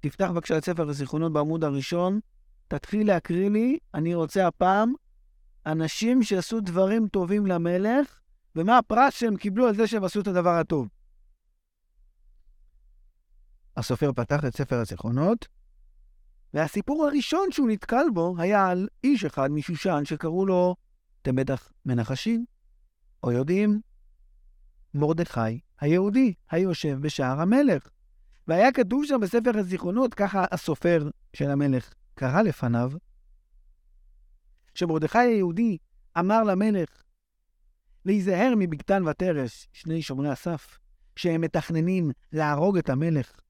תפתח 0.00 0.28
בבקשה 0.30 0.58
את 0.58 0.64
ספר 0.64 0.88
הזיכרונות 0.88 1.32
בעמוד 1.32 1.64
הראשון, 1.64 2.20
תתחיל 2.68 3.06
להקריא 3.06 3.50
לי, 3.50 3.78
אני 3.94 4.14
רוצה 4.14 4.46
הפעם, 4.46 4.92
אנשים 5.66 6.22
שעשו 6.22 6.60
דברים 6.60 7.08
טובים 7.08 7.46
למלך, 7.46 8.20
ומה 8.56 8.78
הפרס 8.78 9.14
שהם 9.14 9.36
קיבלו 9.36 9.68
על 9.68 9.74
זה 9.74 9.86
שהם 9.86 10.04
עשו 10.04 10.20
את 10.20 10.26
הדבר 10.26 10.50
הטוב. 10.50 10.88
הסופר 13.76 14.12
פתח 14.12 14.44
את 14.44 14.56
ספר 14.56 14.76
הזיכרונות, 14.76 15.48
והסיפור 16.54 17.06
הראשון 17.06 17.48
שהוא 17.52 17.68
נתקל 17.70 18.04
בו 18.14 18.34
היה 18.38 18.68
על 18.68 18.88
איש 19.04 19.24
אחד 19.24 19.50
משושן 19.50 20.04
שקראו 20.04 20.46
לו, 20.46 20.76
אתם 21.22 21.36
בטח 21.36 21.72
מנחשים, 21.86 22.44
או 23.22 23.32
יודעים, 23.32 23.80
מרדכי 24.94 25.60
היהודי, 25.80 26.34
היושב 26.50 26.98
בשער 27.00 27.40
המלך. 27.40 27.88
והיה 28.48 28.72
כתוב 28.72 29.04
שם 29.04 29.20
בספר 29.20 29.58
הזיכרונות, 29.58 30.14
ככה 30.14 30.44
הסופר 30.50 31.08
של 31.32 31.50
המלך 31.50 31.94
קרא 32.14 32.42
לפניו, 32.42 32.92
שמרדכי 34.74 35.18
היהודי 35.18 35.78
אמר 36.18 36.42
למלך 36.42 37.02
להיזהר 38.04 38.52
מבגתן 38.58 39.08
ותרש, 39.08 39.68
שני 39.72 40.02
שומרי 40.02 40.28
הסף, 40.28 40.78
שהם 41.16 41.40
מתכננים 41.40 42.10
להרוג 42.32 42.78
את 42.78 42.90
המלך. 42.90 43.40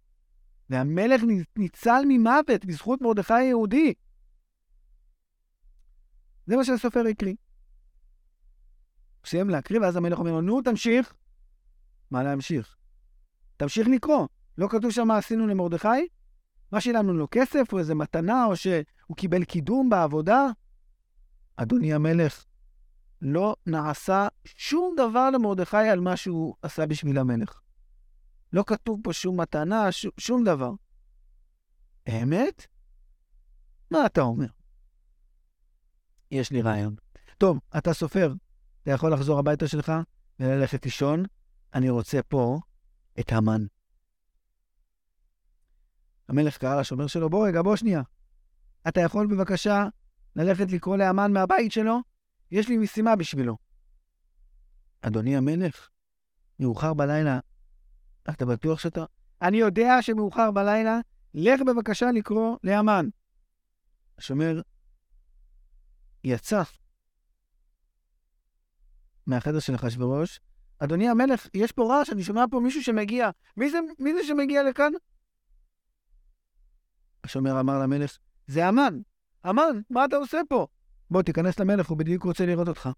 והמלך 0.70 1.22
ניצל 1.56 2.02
ממוות 2.08 2.64
בזכות 2.64 3.00
מרדכי 3.00 3.34
היהודי. 3.34 3.94
זה 6.46 6.56
מה 6.56 6.64
שהסופר 6.64 7.06
הקריא. 7.10 7.34
סיים 9.24 9.50
להקריא, 9.50 9.80
ואז 9.80 9.96
המלך 9.96 10.18
אומר 10.18 10.30
לו, 10.30 10.40
נו, 10.40 10.62
תמשיך. 10.62 11.14
מה 12.10 12.22
להמשיך? 12.22 12.76
תמשיך 13.56 13.88
לקרוא. 13.88 14.26
לא 14.58 14.68
כתוב 14.68 14.90
שם 14.90 15.08
מה 15.08 15.16
עשינו 15.16 15.46
למרדכי? 15.46 16.08
מה 16.72 16.80
שילמנו 16.80 17.12
לו 17.12 17.28
כסף, 17.30 17.72
או 17.72 17.78
איזה 17.78 17.94
מתנה, 17.94 18.44
או 18.44 18.56
שהוא 18.56 19.16
קיבל 19.16 19.44
קידום 19.44 19.88
בעבודה? 19.88 20.46
אדוני 21.56 21.94
המלך, 21.94 22.44
לא 23.22 23.56
נעשה 23.66 24.28
שום 24.44 24.94
דבר 24.96 25.30
למרדכי 25.30 25.76
על 25.76 26.00
מה 26.00 26.16
שהוא 26.16 26.54
עשה 26.62 26.86
בשביל 26.86 27.18
המלך. 27.18 27.60
לא 28.52 28.64
כתוב 28.66 29.00
פה 29.04 29.12
שום 29.12 29.40
מתנה, 29.40 29.92
ש... 29.92 30.06
שום 30.18 30.44
דבר. 30.44 30.70
אמת? 32.08 32.66
מה 33.90 34.06
אתה 34.06 34.20
אומר? 34.20 34.46
יש 36.30 36.52
לי 36.52 36.62
רעיון. 36.62 36.96
טוב, 37.38 37.60
אתה 37.78 37.92
סופר, 37.92 38.32
אתה 38.82 38.90
יכול 38.90 39.12
לחזור 39.12 39.38
הביתה 39.38 39.68
שלך 39.68 39.92
וללכת 40.40 40.84
לישון. 40.84 41.24
אני 41.74 41.90
רוצה 41.90 42.22
פה 42.22 42.60
את 43.20 43.32
המן. 43.32 43.66
המלך 46.28 46.58
קרא 46.58 46.80
לשומר 46.80 47.06
שלו, 47.06 47.30
בוא 47.30 47.48
רגע, 47.48 47.62
בוא 47.62 47.76
שנייה. 47.76 48.02
אתה 48.88 49.00
יכול 49.00 49.26
בבקשה 49.26 49.88
ללכת 50.36 50.70
לקרוא 50.70 50.96
לאמן 50.96 51.32
מהבית 51.32 51.72
שלו? 51.72 51.98
יש 52.50 52.68
לי 52.68 52.78
משימה 52.78 53.16
בשבילו. 53.16 53.56
אדוני 55.00 55.36
המלך, 55.36 55.88
מאוחר 56.60 56.94
בלילה, 56.94 57.38
אתה 58.30 58.46
בטוח 58.46 58.78
שאתה... 58.78 59.04
אני 59.42 59.56
יודע 59.56 60.02
שמאוחר 60.02 60.50
בלילה, 60.50 61.00
לך 61.34 61.60
בבקשה 61.66 62.12
לקרוא 62.12 62.56
לאמן. 62.64 63.08
השומר 64.18 64.60
יצא 66.24 66.62
מהחדר 69.26 69.58
של 69.58 69.74
אחשוורוש. 69.74 70.40
אדוני 70.78 71.08
המלך, 71.08 71.48
יש 71.54 71.72
פה 71.72 71.94
רעש, 71.94 72.10
אני 72.10 72.22
שומע 72.22 72.44
פה 72.50 72.60
מישהו 72.60 72.82
שמגיע. 72.82 73.30
מי 73.56 73.70
זה, 73.70 73.78
מי 73.98 74.14
זה 74.14 74.24
שמגיע 74.24 74.62
לכאן? 74.62 74.92
השומר 77.24 77.60
אמר 77.60 77.78
למלך, 77.78 78.18
זה 78.46 78.66
המן. 78.66 79.00
המן, 79.44 79.80
מה 79.90 80.04
אתה 80.04 80.16
עושה 80.16 80.40
פה? 80.48 80.66
בוא, 81.10 81.22
תיכנס 81.22 81.60
למלך, 81.60 81.88
הוא 81.88 81.98
בדיוק 81.98 82.24
רוצה 82.24 82.46
לראות 82.46 82.68
אותך. 82.68 82.88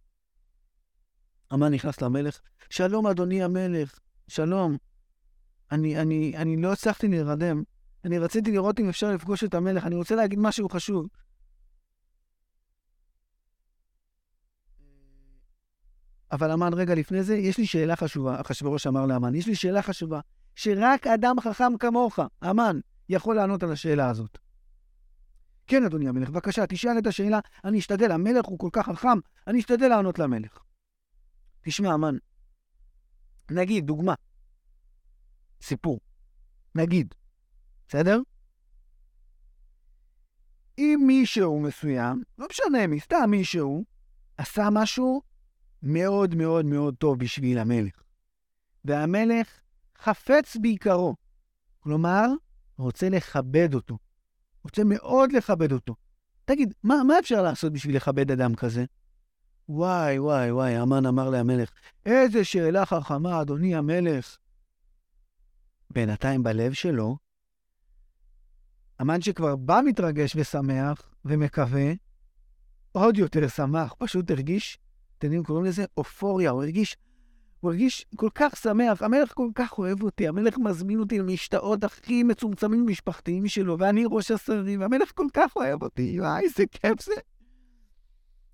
המן 1.51 1.75
נכנס 1.75 2.03
למלך, 2.03 2.41
שלום, 2.71 3.07
אדוני 3.07 3.43
המלך, 3.43 3.99
שלום. 4.29 4.77
אני, 5.73 6.01
אני, 6.01 6.37
אני 6.37 6.57
לא 6.57 6.73
הצלחתי 6.73 7.09
להירדם. 7.09 7.63
אני 8.05 8.19
רציתי 8.19 8.53
לראות 8.53 8.81
אם 8.81 8.89
אפשר 8.89 9.15
לפגוש 9.15 9.45
את 9.45 9.55
המלך, 9.55 9.87
אני 9.87 9.95
רוצה 9.95 10.15
להגיד 10.15 10.39
משהו 10.39 10.69
חשוב. 10.69 11.07
אבל 16.33 16.51
המן, 16.51 16.75
רגע 16.75 16.95
לפני 16.95 17.23
זה, 17.23 17.37
יש 17.37 17.59
לי 17.59 17.67
שאלה 17.67 17.97
חשובה, 17.97 18.41
אחשוורוש 18.41 18.87
אמר 18.87 19.07
לאמן, 19.07 19.35
יש 19.35 19.47
לי 19.47 19.55
שאלה 19.55 19.83
חשובה, 19.83 20.21
שרק 20.55 21.07
אדם 21.07 21.41
חכם 21.41 21.77
כמוך, 21.79 22.19
המן, 22.43 22.81
יכול 23.09 23.37
לענות 23.37 23.63
על 23.63 23.73
השאלה 23.73 24.11
הזאת. 24.11 24.39
כן, 25.67 25.85
אדוני 25.85 26.09
המלך, 26.09 26.31
בבקשה, 26.31 26.67
תשאל 26.67 26.99
את 26.99 27.07
השאלה, 27.07 27.39
אני 27.65 27.79
אשתדל, 27.79 28.13
המלך 28.13 28.45
הוא 28.45 28.59
כל 28.59 28.69
כך 28.73 28.87
חכם, 28.87 29.19
אני 29.47 29.59
אשתדל 29.59 29.89
לענות 29.89 30.19
למלך. 30.19 30.59
תשמע, 31.63 31.95
אמן, 31.95 32.17
נגיד, 33.51 33.87
דוגמה, 33.87 34.15
סיפור, 35.63 36.01
נגיד, 36.75 37.15
בסדר? 37.89 38.21
אם 40.79 41.05
מישהו 41.07 41.61
מסוים, 41.61 42.23
לא 42.39 42.47
משנה 42.51 42.87
מי, 42.87 43.01
סתם 43.01 43.31
מישהו, 43.31 43.85
עשה 44.37 44.69
משהו 44.73 45.23
מאוד 45.83 46.35
מאוד 46.35 46.65
מאוד 46.65 46.95
טוב 46.95 47.19
בשביל 47.19 47.59
המלך. 47.59 48.03
והמלך 48.85 49.61
חפץ 49.99 50.57
בעיקרו. 50.57 51.15
כלומר, 51.81 52.27
רוצה 52.79 53.09
לכבד 53.09 53.75
אותו. 53.75 53.99
רוצה 54.65 54.83
מאוד 54.85 55.33
לכבד 55.33 55.73
אותו. 55.73 55.95
תגיד, 56.45 56.75
מה, 56.83 57.03
מה 57.07 57.19
אפשר 57.19 57.43
לעשות 57.43 57.73
בשביל 57.73 57.97
לכבד 57.97 58.31
אדם 58.31 58.55
כזה? 58.55 58.85
וואי, 59.69 60.19
וואי, 60.19 60.53
וואי, 60.53 60.77
המן 60.77 61.07
אמר 61.07 61.31
להמלך, 61.31 61.71
איזה 62.07 62.45
שאלה 62.45 62.87
חכמה, 62.87 63.41
אדוני 63.41 63.75
המלך. 63.75 64.37
בינתיים 65.91 66.43
בלב 66.43 66.73
שלו, 66.73 67.17
המן 68.99 69.21
שכבר 69.21 69.57
בא 69.57 69.81
מתרגש 69.85 70.37
ושמח 70.37 71.15
ומקווה, 71.25 71.93
עוד 72.93 73.19
יותר 73.19 73.49
שמח, 73.49 73.95
פשוט 73.99 74.31
הרגיש, 74.31 74.79
אתם 75.19 75.27
יודעים, 75.27 75.45
קוראים 75.45 75.65
לזה 75.65 75.85
אופוריה, 75.97 76.51
הוא 76.51 76.63
הרגיש, 76.63 76.97
הוא 77.61 77.71
הרגיש 77.71 78.07
כל 78.17 78.29
כך 78.35 78.57
שמח, 78.57 79.03
המלך 79.03 79.35
כל 79.35 79.49
כך 79.55 79.79
אוהב 79.79 80.03
אותי, 80.03 80.29
המלך 80.29 80.59
מזמין 80.59 80.99
אותי 81.01 81.19
למשתאות 81.19 81.85
הכי 81.85 82.23
מצומצמים 82.23 82.87
משפחתיים 82.87 83.49
שלו, 83.49 83.79
ואני 83.79 84.05
ראש 84.11 84.31
השרים, 84.31 84.81
והמלך 84.81 85.13
כל 85.15 85.27
כך 85.35 85.57
אוהב 85.57 85.83
אותי, 85.83 86.21
וואי, 86.21 86.45
איזה 86.45 86.65
כיף 86.67 87.03
זה. 87.03 87.15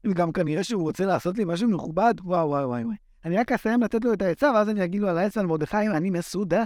וגם 0.06 0.32
כנראה 0.32 0.64
שהוא 0.64 0.82
רוצה 0.82 1.06
לעשות 1.06 1.38
לי 1.38 1.44
משהו 1.46 1.68
מכובד, 1.68 2.14
וואו, 2.24 2.48
וואו, 2.48 2.68
וואי, 2.68 2.84
וואי. 2.84 2.96
אני 3.24 3.36
רק 3.36 3.52
אסיים 3.52 3.82
לתת 3.82 4.04
לו 4.04 4.12
את 4.12 4.22
העצה, 4.22 4.50
ואז 4.54 4.68
אני 4.68 4.84
אגיד 4.84 5.00
לו 5.00 5.08
על 5.08 5.18
העצה 5.18 5.40
על 5.40 5.46
מרדכי, 5.46 5.76
אני 5.76 6.10
מסודר. 6.10 6.62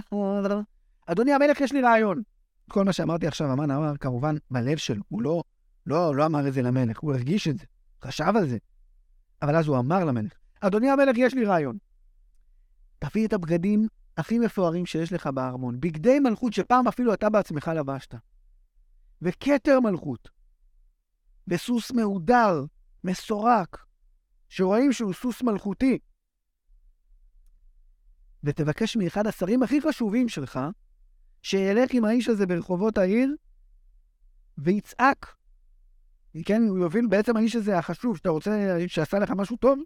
אדוני 1.05 1.33
המלך, 1.33 1.61
יש 1.61 1.71
לי 1.71 1.81
רעיון. 1.81 2.21
כל 2.69 2.83
מה 2.83 2.93
שאמרתי 2.93 3.27
עכשיו, 3.27 3.51
המן 3.51 3.71
אמר 3.71 3.97
כמובן 3.97 4.35
בלב 4.51 4.77
שלו, 4.77 5.03
הוא 5.09 5.21
לא, 5.21 5.43
לא, 5.85 6.15
לא 6.15 6.25
אמר 6.25 6.47
את 6.47 6.53
זה 6.53 6.61
למלך, 6.61 6.99
הוא 6.99 7.13
הרגיש 7.13 7.47
את 7.47 7.57
זה, 7.57 7.65
חשב 8.03 8.33
על 8.35 8.47
זה. 8.47 8.57
אבל 9.41 9.55
אז 9.55 9.67
הוא 9.67 9.77
אמר 9.77 10.05
למלך, 10.05 10.31
אדוני 10.61 10.89
המלך, 10.89 11.17
יש 11.17 11.33
לי 11.33 11.45
רעיון. 11.45 11.77
תביא 12.99 13.27
את 13.27 13.33
הבגדים 13.33 13.87
הכי 14.17 14.39
מפוארים 14.39 14.85
שיש 14.85 15.13
לך 15.13 15.27
בארמון, 15.27 15.79
בגדי 15.79 16.19
מלכות 16.19 16.53
שפעם 16.53 16.87
אפילו 16.87 17.13
אתה 17.13 17.29
בעצמך 17.29 17.71
לבשת, 17.75 18.15
וכתר 19.21 19.79
מלכות, 19.79 20.29
וסוס 21.47 21.91
מהודר, 21.91 22.65
מסורק, 23.03 23.77
שרואים 24.49 24.93
שהוא 24.93 25.13
סוס 25.13 25.41
מלכותי, 25.41 25.99
ותבקש 28.43 28.97
מאחד 28.97 29.27
השרים 29.27 29.63
הכי 29.63 29.81
חשובים 29.81 30.29
שלך, 30.29 30.59
שילך 31.41 31.89
עם 31.93 32.05
האיש 32.05 32.27
הזה 32.29 32.45
ברחובות 32.45 32.97
העיר 32.97 33.35
ויצעק. 34.57 35.35
כן, 36.45 36.61
הוא 36.69 36.77
יוביל, 36.77 37.07
בעצם 37.07 37.37
האיש 37.37 37.55
הזה 37.55 37.77
החשוב, 37.77 38.17
שאתה 38.17 38.29
רוצה, 38.29 38.77
שעשה 38.87 39.19
לך 39.19 39.31
משהו 39.31 39.57
טוב, 39.57 39.79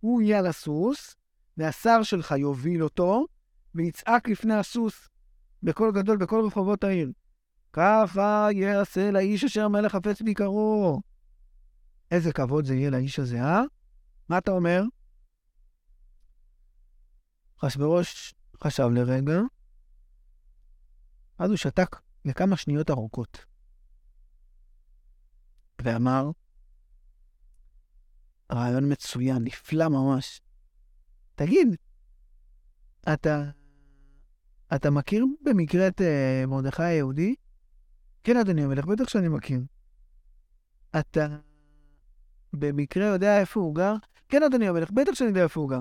הוא 0.00 0.22
יהיה 0.22 0.38
על 0.38 0.46
הסוס, 0.46 1.16
והשר 1.56 2.02
שלך 2.02 2.34
יוביל 2.38 2.84
אותו, 2.84 3.26
ויצעק 3.74 4.28
לפני 4.28 4.54
הסוס, 4.54 5.08
בקול 5.62 5.92
גדול, 5.92 6.16
בכל 6.16 6.44
רחובות 6.46 6.84
העיר. 6.84 7.12
ככה 7.72 8.48
יעשה 8.52 9.10
לאיש 9.10 9.44
אשר 9.44 9.68
מלך 9.68 9.92
חפץ 9.92 10.22
ביקרו. 10.22 11.00
איזה 12.10 12.32
כבוד 12.32 12.64
זה 12.64 12.74
יהיה 12.74 12.90
לאיש 12.90 13.18
הזה, 13.18 13.42
אה? 13.42 13.62
מה 14.28 14.38
אתה 14.38 14.50
אומר? 14.50 14.82
אחשוורוש 17.66 18.34
חשב 18.64 18.88
לרגע, 18.94 19.40
אז 21.38 21.50
הוא 21.50 21.56
שתק 21.56 21.96
לכמה 22.24 22.56
שניות 22.56 22.90
ארוכות, 22.90 23.44
ואמר, 25.82 26.30
רעיון 28.52 28.92
מצוין, 28.92 29.44
נפלא 29.44 29.88
ממש. 29.88 30.40
תגיד, 31.34 31.68
אתה, 33.12 33.50
אתה 34.74 34.90
מכיר 34.90 35.24
במקרה 35.42 35.88
את 35.88 36.00
uh, 36.00 36.46
מרדכי 36.46 36.82
היהודי? 36.82 37.34
כן, 38.24 38.36
אדוני 38.36 38.64
המלך, 38.64 38.84
בטח 38.84 39.08
שאני 39.08 39.28
מכיר. 39.28 39.60
אתה 41.00 41.38
במקרה 42.52 43.04
יודע 43.04 43.40
איפה 43.40 43.60
הוא 43.60 43.74
גר? 43.74 43.94
כן, 44.28 44.42
אדוני 44.42 44.68
המלך, 44.68 44.90
בטח 44.90 45.14
שאני 45.14 45.28
יודע 45.28 45.42
איפה 45.42 45.60
הוא 45.60 45.70
גר. 45.70 45.80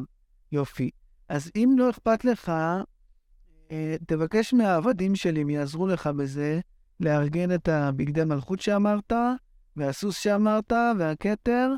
יופי. 0.51 0.91
אז 1.31 1.51
אם 1.55 1.75
לא 1.77 1.89
אכפת 1.89 2.25
לך, 2.25 2.51
אה, 3.71 3.95
תבקש 4.07 4.53
מהעבדים 4.53 5.15
שלי, 5.15 5.41
הם 5.41 5.49
יעזרו 5.49 5.87
לך 5.87 6.07
בזה, 6.07 6.59
לארגן 6.99 7.55
את 7.55 7.67
הבגדי 7.67 8.23
מלכות 8.23 8.59
שאמרת, 8.59 9.13
והסוס 9.75 10.17
שאמרת, 10.17 10.71
והכתר. 10.99 11.71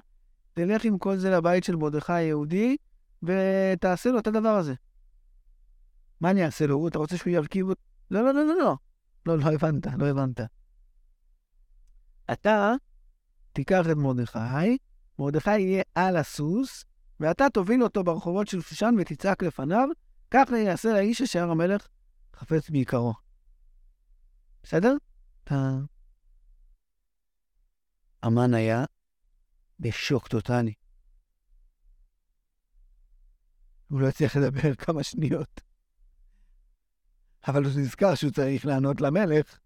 תלך 0.53 0.85
עם 0.85 0.97
כל 0.97 1.17
זה 1.17 1.29
לבית 1.31 1.63
של 1.63 1.75
מרדכי 1.75 2.13
היהודי, 2.13 2.77
ותעשה 3.23 4.09
לו 4.09 4.19
את 4.19 4.27
הדבר 4.27 4.49
הזה. 4.49 4.73
מה 6.21 6.31
אני 6.31 6.45
אעשה 6.45 6.67
לו? 6.67 6.87
אתה 6.87 6.99
רוצה 6.99 7.17
שהוא 7.17 7.33
ירכיב 7.33 7.69
אותו? 7.69 7.81
לא, 8.11 8.21
לא, 8.21 8.33
לא, 8.33 8.45
לא, 8.45 8.57
לא. 8.57 8.75
לא, 9.25 9.37
לא 9.37 9.45
הבנת, 9.45 9.87
לא 9.97 10.05
הבנת. 10.05 10.39
אתה 12.31 12.73
תיקח 13.53 13.85
את 13.91 13.95
מרדכי, 13.97 14.77
מרדכי 15.19 15.59
יהיה 15.59 15.83
על 15.95 16.17
הסוס, 16.17 16.85
ואתה 17.19 17.49
תוביל 17.53 17.83
אותו 17.83 18.03
ברחובות 18.03 18.47
של 18.47 18.61
שושן 18.61 18.95
ותצעק 18.99 19.43
לפניו, 19.43 19.87
כך 20.31 20.49
יעשה 20.65 20.93
לאיש 20.93 21.21
אשר 21.21 21.49
המלך 21.49 21.87
חפץ 22.35 22.69
בעיקרו. 22.69 23.13
בסדר? 24.63 24.95
אתה... 25.43 25.77
המן 28.23 28.53
היה 28.53 28.85
בשוק 29.79 30.27
טוטאלי. 30.27 30.73
הוא 33.87 34.01
לא 34.01 34.07
הצליח 34.07 34.35
לדבר 34.35 34.75
כמה 34.75 35.03
שניות. 35.03 35.61
אבל 37.47 37.63
הוא 37.63 37.71
נזכר 37.77 38.15
שהוא 38.15 38.31
צריך 38.31 38.65
לענות 38.65 39.01
למלך, 39.01 39.59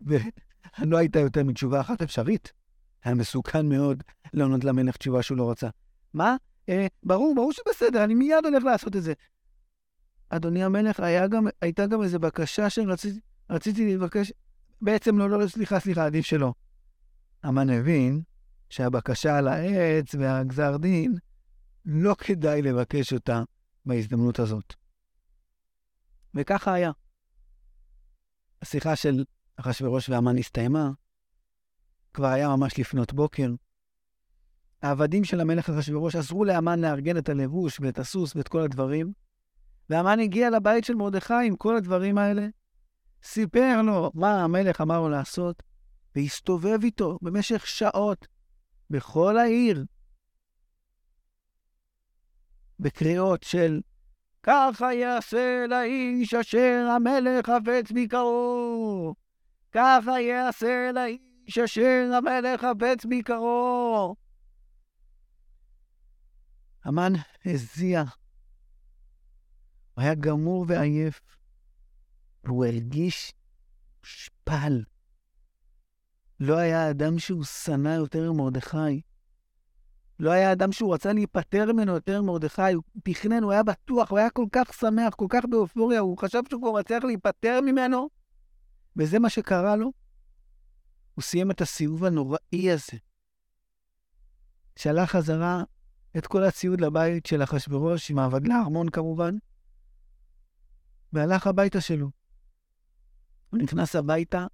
ולא 0.00 0.98
הייתה 0.98 1.18
יותר 1.18 1.44
מתשובה 1.44 1.80
אחת 1.80 2.02
אפשרית. 2.02 2.52
היה 3.04 3.14
מסוכן 3.14 3.68
מאוד 3.68 4.02
לענות 4.32 4.64
למלך 4.64 4.96
תשובה 4.96 5.22
שהוא 5.22 5.38
לא 5.38 5.50
רצה. 5.50 5.68
מה? 6.14 6.36
אה, 6.68 6.86
ברור, 7.02 7.34
ברור 7.34 7.52
שבסדר, 7.52 8.04
אני 8.04 8.14
מיד 8.14 8.44
הולך 8.44 8.64
לעשות 8.64 8.96
את 8.96 9.02
זה. 9.02 9.12
אדוני 10.28 10.64
המלך, 10.64 11.02
גם, 11.30 11.46
הייתה 11.60 11.86
גם 11.86 12.02
איזו 12.02 12.18
בקשה 12.18 12.66
שרציתי 12.70 13.96
לבקש, 13.96 14.32
בעצם 14.80 15.18
לא, 15.18 15.30
לא, 15.30 15.48
סליחה, 15.48 15.80
סליחה, 15.80 16.06
עדיף 16.06 16.26
שלא. 16.26 16.54
המן 17.42 17.70
הבין 17.70 18.22
שהבקשה 18.70 19.38
על 19.38 19.48
העץ 19.48 20.14
והגזר 20.14 20.76
דין, 20.76 21.14
לא 21.84 22.14
כדאי 22.14 22.62
לבקש 22.62 23.12
אותה 23.12 23.42
בהזדמנות 23.86 24.38
הזאת. 24.38 24.74
וככה 26.34 26.74
היה. 26.74 26.90
השיחה 28.62 28.96
של 28.96 29.24
אחשוורוש 29.56 30.08
והמן 30.08 30.38
הסתיימה, 30.38 30.90
כבר 32.14 32.26
היה 32.26 32.48
ממש 32.48 32.78
לפנות 32.78 33.12
בוקר. 33.12 33.50
העבדים 34.82 35.24
של 35.24 35.40
המלך 35.40 35.70
אחשוורוש 35.70 36.16
עזרו 36.16 36.44
לאמן 36.44 36.80
לארגן 36.80 37.16
את 37.16 37.28
הלבוש 37.28 37.80
ואת 37.80 37.98
הסוס 37.98 38.36
ואת 38.36 38.48
כל 38.48 38.60
הדברים, 38.60 39.12
והמן 39.90 40.20
הגיע 40.20 40.50
לבית 40.50 40.84
של 40.84 40.94
מרדכי 40.94 41.46
עם 41.46 41.56
כל 41.56 41.76
הדברים 41.76 42.18
האלה, 42.18 42.46
סיפר 43.22 43.82
לו 43.82 44.10
מה 44.14 44.44
המלך 44.44 44.80
אמר 44.80 45.00
לו 45.00 45.08
לעשות, 45.08 45.62
והסתובב 46.16 46.78
איתו 46.82 47.18
במשך 47.22 47.66
שעות 47.66 48.26
בכל 48.90 49.38
העיר, 49.38 49.84
בקריאות 52.80 53.42
של 53.42 53.80
ככה 54.42 54.94
יעשה 54.94 55.66
לאיש 55.68 56.34
אשר 56.34 56.88
המלך 56.96 57.46
חפץ 57.46 57.92
ביקרו, 57.92 59.14
ככה 59.72 60.20
יעשה 60.20 60.90
לאיש 60.94 61.58
אשר 61.58 62.10
המלך 62.14 62.60
חפץ 62.60 63.04
ביקרו. 63.04 64.21
המן 66.84 67.12
הזיע 67.44 68.04
הוא 69.94 70.02
היה 70.02 70.14
גמור 70.14 70.64
ועייף, 70.68 71.20
והוא 72.44 72.64
הרגיש 72.64 73.32
שפל. 74.02 74.84
לא 76.40 76.56
היה 76.56 76.90
אדם 76.90 77.18
שהוא 77.18 77.44
שנא 77.44 77.88
יותר 77.88 78.32
ממרדכי. 78.32 79.02
לא 80.18 80.30
היה 80.30 80.52
אדם 80.52 80.72
שהוא 80.72 80.94
רצה 80.94 81.12
להיפטר 81.12 81.72
ממנו 81.72 81.92
יותר 81.92 82.22
ממרדכי. 82.22 82.72
הוא 82.72 82.82
תכנן, 83.04 83.42
הוא 83.42 83.52
היה 83.52 83.62
בטוח, 83.62 84.10
הוא 84.10 84.18
היה 84.18 84.30
כל 84.30 84.46
כך 84.52 84.74
שמח, 84.74 85.14
כל 85.14 85.26
כך 85.28 85.44
באופוריה, 85.50 86.00
הוא 86.00 86.18
חשב 86.18 86.40
שהוא 86.50 86.62
כבר 86.62 86.72
מצליח 86.72 87.04
להיפטר 87.04 87.60
ממנו, 87.60 88.08
וזה 88.96 89.18
מה 89.18 89.30
שקרה 89.30 89.76
לו. 89.76 89.92
הוא 91.14 91.22
סיים 91.22 91.50
את 91.50 91.60
הסיבוב 91.60 92.04
הנוראי 92.04 92.70
הזה. 92.70 92.98
שלח 94.76 95.10
חזרה 95.10 95.64
את 96.18 96.26
כל 96.26 96.44
הציוד 96.44 96.80
לבית 96.80 97.26
של 97.26 97.42
אחשוורוש, 97.42 98.10
עם 98.10 98.18
העבד 98.18 98.46
לארמון 98.46 98.88
כמובן, 98.88 99.34
והלך 101.12 101.46
הביתה 101.46 101.80
שלו. 101.80 102.10
הוא 103.50 103.60
נכנס 103.62 103.96
הביתה, 103.96 104.46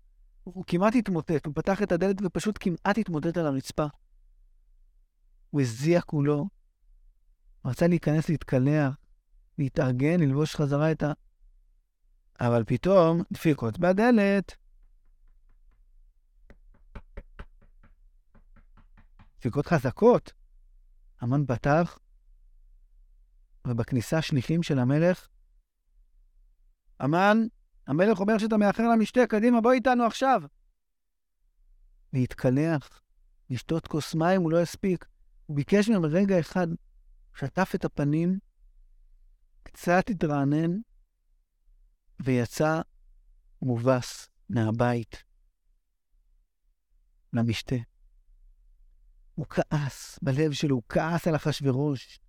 הוא 0.44 0.64
כמעט 0.66 0.94
התמוטט, 0.94 1.46
הוא 1.46 1.54
פתח 1.54 1.82
את 1.82 1.92
הדלת 1.92 2.16
ופשוט 2.22 2.58
כמעט 2.60 2.98
התמוטט 2.98 3.36
על 3.36 3.46
הרצפה. 3.46 3.86
הוא 5.50 5.60
הזיע 5.60 6.00
כולו, 6.00 6.48
רצה 7.64 7.86
להיכנס 7.86 8.28
להתקלח, 8.28 8.94
להתארגן, 9.58 10.20
ללבוש 10.20 10.56
חזרה 10.56 10.92
את 10.92 11.02
ה... 11.02 11.12
אבל 12.40 12.64
פתאום 12.66 13.22
דפיקות 13.32 13.78
בדלת. 13.78 14.56
דפיקות 19.38 19.66
חזקות. 19.66 20.37
המן 21.20 21.46
פתח, 21.46 21.98
ובכניסה 23.66 24.22
שליחים 24.22 24.62
של 24.62 24.78
המלך, 24.78 25.28
המן, 27.00 27.38
המלך 27.86 28.20
אומר 28.20 28.38
שאתה 28.38 28.56
מאחר 28.56 28.82
למשתה, 28.92 29.20
קדימה, 29.28 29.60
בוא 29.60 29.72
איתנו 29.72 30.04
עכשיו. 30.04 30.42
להתקלח, 32.12 33.00
לשתות 33.50 33.86
כוס 33.86 34.14
מים, 34.14 34.40
הוא 34.40 34.52
לא 34.52 34.60
הספיק. 34.60 35.06
הוא 35.46 35.56
ביקש 35.56 35.88
מהם 35.88 36.04
רגע 36.04 36.40
אחד, 36.40 36.66
שטף 37.34 37.72
את 37.74 37.84
הפנים, 37.84 38.38
קצת 39.62 40.10
התרענן, 40.10 40.70
ויצא 42.22 42.80
מובס 43.62 44.28
מהבית 44.48 45.24
למשתה. 47.32 47.76
הוא 49.38 49.46
כעס 49.50 50.18
בלב 50.22 50.52
שלו, 50.52 50.74
הוא 50.74 50.82
כעס 50.88 51.26
על 51.26 51.36
אחשוורוש, 51.36 52.20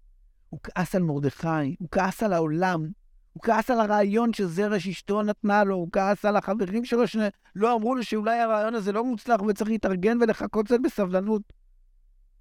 הוא 0.49 0.59
כעס 0.63 0.95
על 0.95 1.03
מרדכי, 1.03 1.75
הוא 1.79 1.89
כעס 1.91 2.23
על 2.23 2.33
העולם, 2.33 2.91
הוא 3.33 3.43
כעס 3.43 3.69
על 3.69 3.79
הרעיון 3.79 4.33
שזרש 4.33 4.87
אשתו 4.87 5.23
נתנה 5.23 5.63
לו, 5.63 5.75
הוא 5.75 5.89
כעס 5.91 6.25
על 6.25 6.35
החברים 6.35 6.85
שלו 6.85 7.07
שלא 7.07 7.75
אמרו 7.75 7.95
לו 7.95 8.03
שאולי 8.03 8.39
הרעיון 8.39 8.75
הזה 8.75 8.91
לא 8.91 9.03
מוצלח 9.03 9.41
וצריך 9.41 9.69
להתארגן 9.69 10.17
ולחכות 10.21 10.65
קצת 10.65 10.79
בסבלנות. 10.83 11.41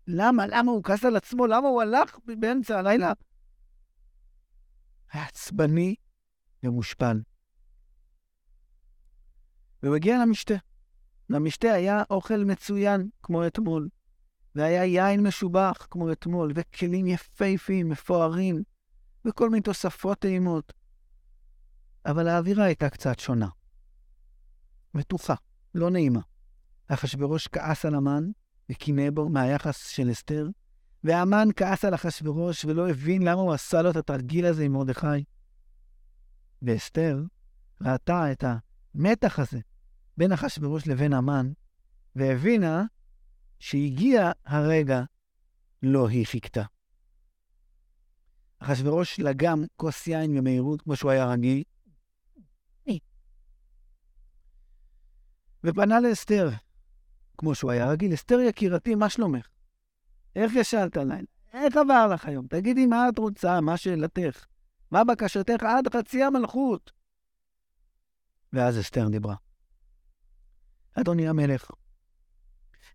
למה? 0.07 0.47
למה 0.47 0.73
הוא 0.73 0.85
כעס 0.85 1.05
על 1.05 1.17
עצמו? 1.17 1.47
למה 1.47 1.69
הוא 1.69 1.83
הלך 1.83 2.19
באמצע 2.39 2.79
הלילה? 2.79 3.13
היה 5.13 5.25
עצבני 5.25 5.95
ומושפל. 6.63 7.21
והוא 9.83 9.97
הגיע 9.97 10.19
למשתה. 10.23 10.55
למשתה 11.31 11.73
היה 11.73 12.03
אוכל 12.11 12.45
מצוין, 12.45 13.09
כמו 13.23 13.47
אתמול, 13.47 13.89
והיה 14.59 14.85
יין 14.85 15.27
משובח, 15.27 15.87
כמו 15.91 16.13
אתמול, 16.13 16.53
וכלים 16.55 17.07
יפהפים, 17.07 17.89
מפוארים, 17.89 18.63
וכל 19.25 19.51
מיני 19.51 19.63
תוספות 19.63 20.19
טעימות. 20.19 20.73
אבל 22.07 22.29
האווירה 22.29 22.65
הייתה 22.65 22.91
קצת 22.91 23.19
שונה. 23.19 23.49
מתוחה, 24.95 25.35
לא 25.75 25.91
נעימה. 25.91 26.21
אחשוורוש 26.89 27.49
כעס 27.49 27.85
על 27.85 27.95
המן 27.95 28.31
וקינא 28.71 29.11
בו 29.11 29.29
מהיחס 29.29 29.89
של 29.89 30.11
אסתר, 30.11 30.49
והמן 31.05 31.49
כעס 31.57 31.85
על 31.85 31.95
אחשוורוש 31.95 32.65
ולא 32.65 32.91
הבין 32.91 33.23
למה 33.23 33.41
הוא 33.41 33.53
עשה 33.53 33.83
לו 33.83 33.91
את 33.91 33.97
התרגיל 33.97 34.47
הזה 34.47 34.65
עם 34.65 34.73
מרדכי. 34.73 35.25
ואסתר 36.63 37.23
ראתה 37.81 38.33
את 38.33 38.45
המתח 38.95 39.39
הזה 39.39 39.59
בין 40.17 40.33
אחשוורוש 40.33 40.87
לבין 40.87 41.13
המן, 41.13 41.53
והבינה 42.17 42.85
שהגיע 43.59 44.31
הרגע 44.45 45.03
לא 45.83 46.09
היא 46.09 46.27
חיכתה. 46.27 46.63
אחשוורוש 48.59 49.21
לגם 49.21 49.65
כוס 49.77 50.07
יין 50.07 50.37
במהירות 50.37 50.83
כמו 50.83 50.97
שהוא 50.97 51.11
היה 51.11 51.27
רגיל, 51.27 51.63
ופנה 55.65 56.01
לאסתר, 56.01 56.49
כמו 57.39 57.55
שהוא 57.55 57.71
היה 57.71 57.91
רגיל, 57.91 58.15
אסתר 58.15 58.41
יקירתי, 58.41 58.95
מה 58.95 59.09
שלומך? 59.09 59.49
איך 60.37 60.53
ישנת 60.57 60.97
הלילה? 60.97 61.27
איך 61.53 61.77
עבר 61.77 62.07
לך 62.15 62.27
היום? 62.27 62.47
תגידי 62.47 62.87
מה 62.87 63.09
את 63.09 63.19
רוצה, 63.19 63.61
מה 63.61 63.77
שאלתך, 63.77 64.47
מה 64.91 65.05
בקשתך 65.05 65.63
עד 65.63 65.89
חצי 65.97 66.23
המלכות. 66.23 66.93
ואז 68.53 68.81
אסתר 68.81 69.09
דיברה. 69.09 69.35
אדוני 70.95 71.29
המלך, 71.29 71.71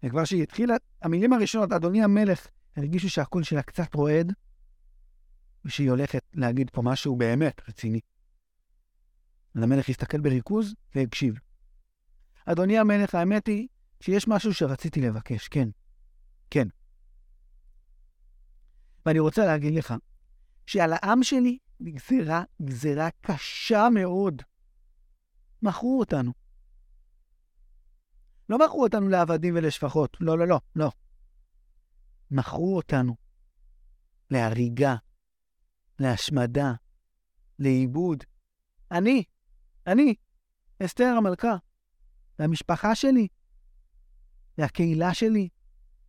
וכבר 0.04 0.26
שהיא 0.26 0.44
התחילה, 0.44 0.76
המילים 1.02 1.34
הראשונות, 1.34 1.72
אדוני 1.72 2.04
המלך, 2.04 2.48
הרגישו 2.76 3.10
שהקול 3.10 3.44
שלה 3.44 3.62
קצת 3.62 3.94
רועד, 3.96 4.34
ושהיא 5.66 5.90
הולכת 5.90 6.24
להגיד 6.34 6.70
פה 6.70 6.82
משהו 6.82 7.16
באמת 7.16 7.62
רציני. 7.70 8.00
אז 9.56 9.64
המלך 9.64 9.90
הסתכל 9.90 10.22
בריכוז 10.22 10.76
והקשיב. 10.96 11.36
אדוני 12.46 12.78
המלך, 12.78 13.16
האמת 13.16 13.48
היא 13.48 13.68
שיש 14.00 14.28
משהו 14.28 14.54
שרציתי 14.54 15.02
לבקש, 15.02 15.48
כן. 15.48 15.70
כן. 16.50 16.68
ואני 19.06 19.20
רוצה 19.20 19.46
להגיד 19.46 19.74
לך, 19.74 19.94
שעל 20.66 20.94
העם 20.94 21.24
שלי 21.24 21.58
נגזרה 21.80 22.44
גזרה 22.62 23.10
קשה 23.22 23.88
מאוד. 23.90 24.42
מכרו 25.62 26.00
אותנו. 26.00 26.43
לא 28.50 28.66
מכרו 28.66 28.84
אותנו 28.84 29.10
לעבדים 29.10 29.56
ולשפחות, 29.56 30.18
לא, 30.20 30.38
לא, 30.38 30.48
לא, 30.48 30.60
לא. 30.76 30.92
מכרו 32.32 32.76
אותנו 32.76 33.16
להריגה, 34.32 34.96
להשמדה, 36.00 36.74
לאיבוד. 37.60 38.24
אני, 38.92 39.24
אני, 39.88 40.16
אסתר 40.86 41.14
המלכה, 41.18 41.56
והמשפחה 42.40 42.96
שלי, 42.96 43.28
והקהילה 44.58 45.14
שלי, 45.14 45.50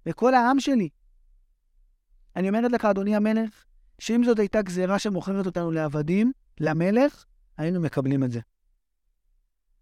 וכל 0.07 0.35
העם 0.35 0.61
שלי. 0.61 0.89
אני 2.37 2.49
אומרת 2.49 2.73
לך, 2.73 2.85
אדוני 2.85 3.17
המלך, 3.17 3.65
שאם 3.99 4.23
זאת 4.25 4.39
הייתה 4.39 4.63
גזירה 4.63 4.99
שמוכרת 4.99 5.47
אותנו 5.47 5.71
לעבדים, 5.71 6.33
למלך, 6.61 7.25
היינו 7.57 7.81
מקבלים 7.81 8.25
את 8.25 8.31
זה. 8.31 8.41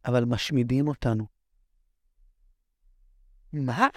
אבל 0.04 0.24
משמידים 0.24 0.88
אותנו. 0.88 1.31
מה? 3.52 3.88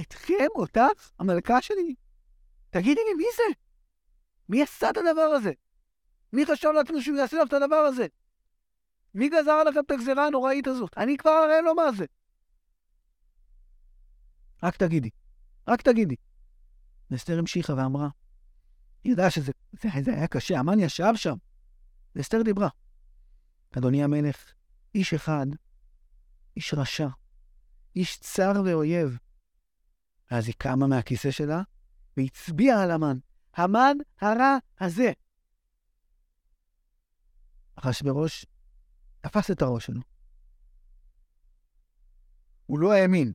אתכם, 0.00 0.48
אותך, 0.54 1.10
המלכה 1.18 1.62
שלי? 1.62 1.94
תגידי 2.70 3.00
לי, 3.08 3.14
מי 3.16 3.24
זה? 3.36 3.60
מי 4.48 4.62
עשה 4.62 4.90
את 4.90 4.96
הדבר 4.96 5.20
הזה? 5.20 5.52
מי 6.32 6.46
חשב 6.46 6.68
לעצמו 6.68 7.02
שהוא 7.02 7.16
יעשה 7.16 7.36
לו 7.36 7.44
את 7.44 7.52
הדבר 7.52 7.76
הזה? 7.76 8.06
מי 9.14 9.28
גזר 9.28 9.50
עליכם 9.50 9.80
את 9.80 9.90
הגזירה 9.90 10.26
הנוראית 10.26 10.66
הזאת? 10.66 10.98
אני 10.98 11.16
כבר 11.16 11.30
אראה 11.30 11.60
לו 11.60 11.74
מה 11.74 11.92
זה. 11.92 12.04
רק 14.62 14.76
תגידי, 14.76 15.10
רק 15.68 15.82
תגידי. 15.82 16.16
ואסתר 17.10 17.38
המשיכה 17.38 17.74
ואמרה, 17.74 18.08
היא 19.04 19.12
ידעה 19.12 19.30
שזה 19.30 19.52
זה, 19.72 19.88
זה 20.04 20.14
היה 20.14 20.28
קשה, 20.28 20.58
המן 20.58 20.80
ישב 20.80 21.12
שם. 21.14 21.36
ואסתר 22.14 22.42
דיברה. 22.42 22.68
אדוני 23.78 24.04
המלך, 24.04 24.52
איש 24.94 25.14
אחד, 25.14 25.46
איש 26.56 26.74
רשע, 26.74 27.08
איש 27.96 28.18
צר 28.18 28.52
ואויב. 28.64 29.18
ואז 30.30 30.46
היא 30.46 30.54
קמה 30.58 30.86
מהכיסא 30.86 31.30
שלה 31.30 31.62
והצביעה 32.16 32.82
על 32.82 32.90
המן. 32.90 33.18
המן 33.54 33.96
הרע 34.20 34.56
הזה. 34.80 35.12
אחשוורוש 37.76 38.46
תפס 39.20 39.50
את 39.50 39.62
הראש 39.62 39.86
שלו. 39.86 40.00
הוא 42.66 42.78
לא 42.78 42.92
האמין. 42.92 43.32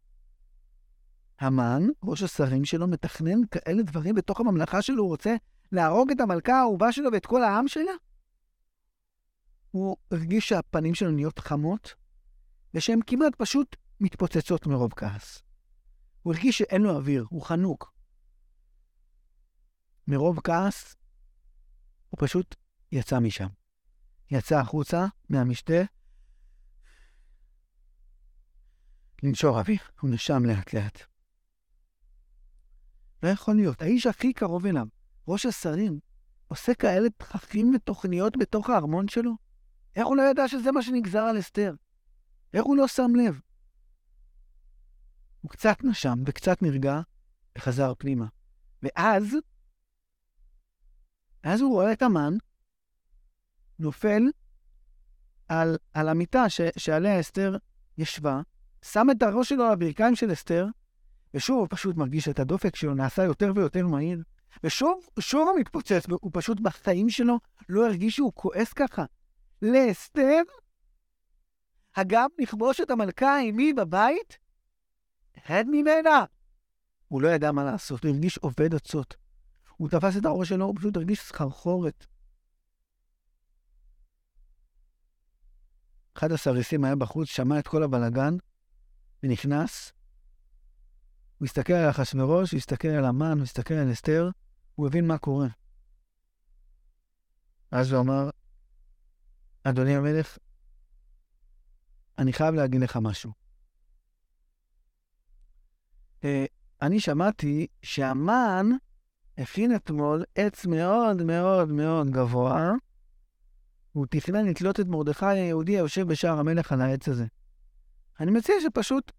המן, 1.39 1.83
ראש 2.03 2.23
השרים 2.23 2.65
שלו, 2.65 2.87
מתכנן 2.87 3.47
כאלה 3.51 3.83
דברים 3.83 4.15
בתוך 4.15 4.39
הממלכה 4.39 4.81
שלו, 4.81 5.03
הוא 5.03 5.09
רוצה 5.09 5.35
להרוג 5.71 6.11
את 6.11 6.19
המלכה 6.19 6.53
האהובה 6.53 6.91
שלו 6.91 7.11
ואת 7.13 7.25
כל 7.25 7.43
העם 7.43 7.67
שלה? 7.67 7.91
הוא 9.71 9.97
הרגיש 10.11 10.49
שהפנים 10.49 10.95
שלו 10.95 11.11
נהיות 11.11 11.39
חמות, 11.39 11.93
ושהן 12.73 12.99
כמעט 13.07 13.35
פשוט 13.37 13.75
מתפוצצות 13.99 14.67
מרוב 14.67 14.93
כעס. 14.93 15.43
הוא 16.21 16.33
הרגיש 16.33 16.57
שאין 16.57 16.81
לו 16.81 16.95
אוויר, 16.95 17.25
הוא 17.29 17.41
חנוק. 17.41 17.93
מרוב 20.07 20.39
כעס, 20.43 20.95
הוא 22.09 22.17
פשוט 22.21 22.55
יצא 22.91 23.19
משם. 23.19 23.47
יצא 24.31 24.59
החוצה 24.59 25.05
מהמשתה, 25.29 25.81
לנשור 29.23 29.59
אוויר, 29.59 29.79
הוא 30.01 30.09
נשם 30.09 30.45
לאט 30.45 30.73
לאט. 30.73 31.01
לא 33.23 33.29
יכול 33.29 33.55
להיות, 33.55 33.81
האיש 33.81 34.07
הכי 34.07 34.33
קרוב 34.33 34.65
אליו, 34.65 34.87
ראש 35.27 35.45
השרים, 35.45 35.99
עושה 36.47 36.73
כאלה 36.73 37.09
תככים 37.09 37.71
ותוכניות 37.75 38.37
בתוך 38.37 38.69
הארמון 38.69 39.07
שלו? 39.07 39.31
איך 39.95 40.07
הוא 40.07 40.17
לא 40.17 40.21
ידע 40.21 40.47
שזה 40.47 40.71
מה 40.71 40.81
שנגזר 40.81 41.19
על 41.19 41.39
אסתר? 41.39 41.73
איך 42.53 42.63
הוא 42.63 42.77
לא 42.77 42.87
שם 42.87 43.11
לב? 43.15 43.41
הוא 45.41 45.51
קצת 45.51 45.77
נשם 45.83 46.19
וקצת 46.25 46.61
נרגע 46.61 47.01
וחזר 47.57 47.93
פנימה. 47.97 48.25
ואז, 48.83 49.35
אז 51.43 51.61
הוא 51.61 51.73
רואה 51.73 51.93
את 51.93 52.01
המן 52.01 52.33
נופל 53.79 54.23
על, 55.47 55.77
על 55.93 56.09
המיטה 56.09 56.49
ש, 56.49 56.61
שעליה 56.77 57.19
אסתר 57.19 57.57
ישבה, 57.97 58.41
שם 58.81 59.07
את 59.11 59.23
הראש 59.23 59.49
שלו 59.49 59.63
על 59.63 59.71
הברכיים 59.71 60.15
של 60.15 60.33
אסתר, 60.33 60.67
ושוב 61.33 61.59
הוא 61.59 61.67
פשוט 61.69 61.95
מרגיש 61.95 62.29
את 62.29 62.39
הדופק 62.39 62.75
שלו 62.75 62.93
נעשה 62.93 63.23
יותר 63.23 63.51
ויותר 63.55 63.87
מהיר, 63.87 64.23
ושוב, 64.63 65.07
שוב 65.19 65.47
הוא 65.49 65.59
מתפוצץ, 65.59 66.05
והוא 66.09 66.31
פשוט 66.33 66.59
בחיים 66.59 67.09
שלו 67.09 67.39
לא 67.69 67.85
הרגיש 67.85 68.15
שהוא 68.15 68.31
כועס 68.35 68.73
ככה. 68.73 69.05
לאסתר? 69.61 70.41
הגם 71.95 72.29
לכבוש 72.39 72.81
את 72.81 72.91
המלכה 72.91 73.37
האמי 73.37 73.73
בבית? 73.73 74.37
הד 75.45 75.67
ממנה! 75.71 76.25
הוא 77.07 77.21
לא 77.21 77.27
ידע 77.27 77.51
מה 77.51 77.63
לעשות, 77.63 78.03
הוא 78.03 78.11
הרגיש 78.11 78.37
עובד 78.37 78.75
עצות. 78.75 79.15
הוא 79.77 79.89
תפס 79.89 80.17
את 80.17 80.25
הראש 80.25 80.49
שלו, 80.49 80.65
הוא 80.65 80.75
פשוט 80.77 80.97
הרגיש 80.97 81.21
סחרחורת. 81.21 82.05
אחד 86.15 86.31
הסריסים 86.31 86.83
היה 86.83 86.95
בחוץ, 86.95 87.27
שמע 87.27 87.59
את 87.59 87.67
כל 87.67 87.83
הבלגן, 87.83 88.35
ונכנס. 89.23 89.93
הוא 91.37 91.45
הסתכל 91.45 91.73
על 91.73 91.89
אחשוורוש, 91.89 92.51
הוא 92.51 92.57
הסתכל 92.57 92.87
על 92.87 93.05
המן, 93.05 93.37
הוא 93.37 93.43
הסתכל 93.43 93.73
על 93.73 93.91
אסתר, 93.91 94.29
הוא 94.75 94.87
הבין 94.87 95.07
מה 95.07 95.17
קורה. 95.17 95.47
אז 97.71 97.91
הוא 97.91 98.01
אמר, 98.01 98.29
אדוני 99.63 99.95
המלך, 99.95 100.37
אני 102.21 102.33
חייב 102.33 102.55
להגיד 102.55 102.81
לך 102.81 102.97
משהו. 103.01 103.31
אה, 106.23 106.45
אני 106.81 106.99
שמעתי 106.99 107.67
שהמן 107.81 108.69
הכין 109.37 109.75
אתמול 109.75 110.23
עץ 110.35 110.65
מאוד 110.65 111.23
מאוד 111.23 111.71
מאוד 111.71 112.09
גבוה, 112.09 112.71
והוא 113.95 114.05
תכנן 114.09 114.45
לתלות 114.45 114.79
את 114.79 114.87
מרדכי 114.87 115.25
היהודי 115.25 115.77
היושב 115.77 116.07
בשער 116.07 116.39
המלך 116.39 116.71
על 116.71 116.81
העץ 116.81 117.07
הזה. 117.07 117.25
אני 118.19 118.31
מציע 118.31 118.55
שפשוט 118.61 119.11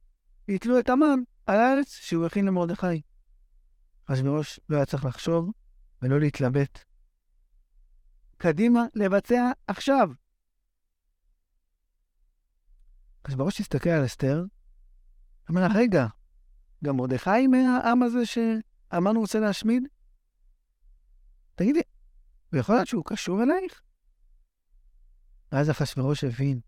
יתלו 0.49 0.79
את 0.79 0.89
המן 0.89 1.19
על 1.47 1.61
העץ 1.61 1.89
שהוא 1.89 2.27
הכין 2.27 2.47
למרדכי. 2.47 3.03
אחשוורוש 4.07 4.61
לא 4.69 4.77
היה 4.77 4.87
צריך 4.87 5.05
לחשוב 5.05 5.51
ולא 6.03 6.21
להתלבט. 6.21 6.85
קדימה, 8.37 8.85
לבצע 8.95 9.51
עכשיו. 9.67 10.11
אחשוורוש 13.27 13.61
הסתכל 13.61 13.91
על 13.91 14.05
אסתר, 14.05 14.45
אמר 15.51 15.61
לה, 15.61 15.75
רגע, 15.75 16.07
גם 16.85 16.97
מרדכי 16.97 17.47
מהעם 17.47 18.03
הזה 18.03 18.27
שהמן 18.27 19.17
רוצה 19.17 19.41
להשמיד? 19.41 19.83
תגידי, 21.55 21.81
הוא 22.53 22.61
יכול 22.61 22.75
להיות 22.75 22.89
שהוא 22.89 23.05
קשור 23.07 23.43
אלייך? 23.43 23.83
ואז 25.53 25.71
אחשוורוש 25.71 26.25
הבין. 26.25 26.61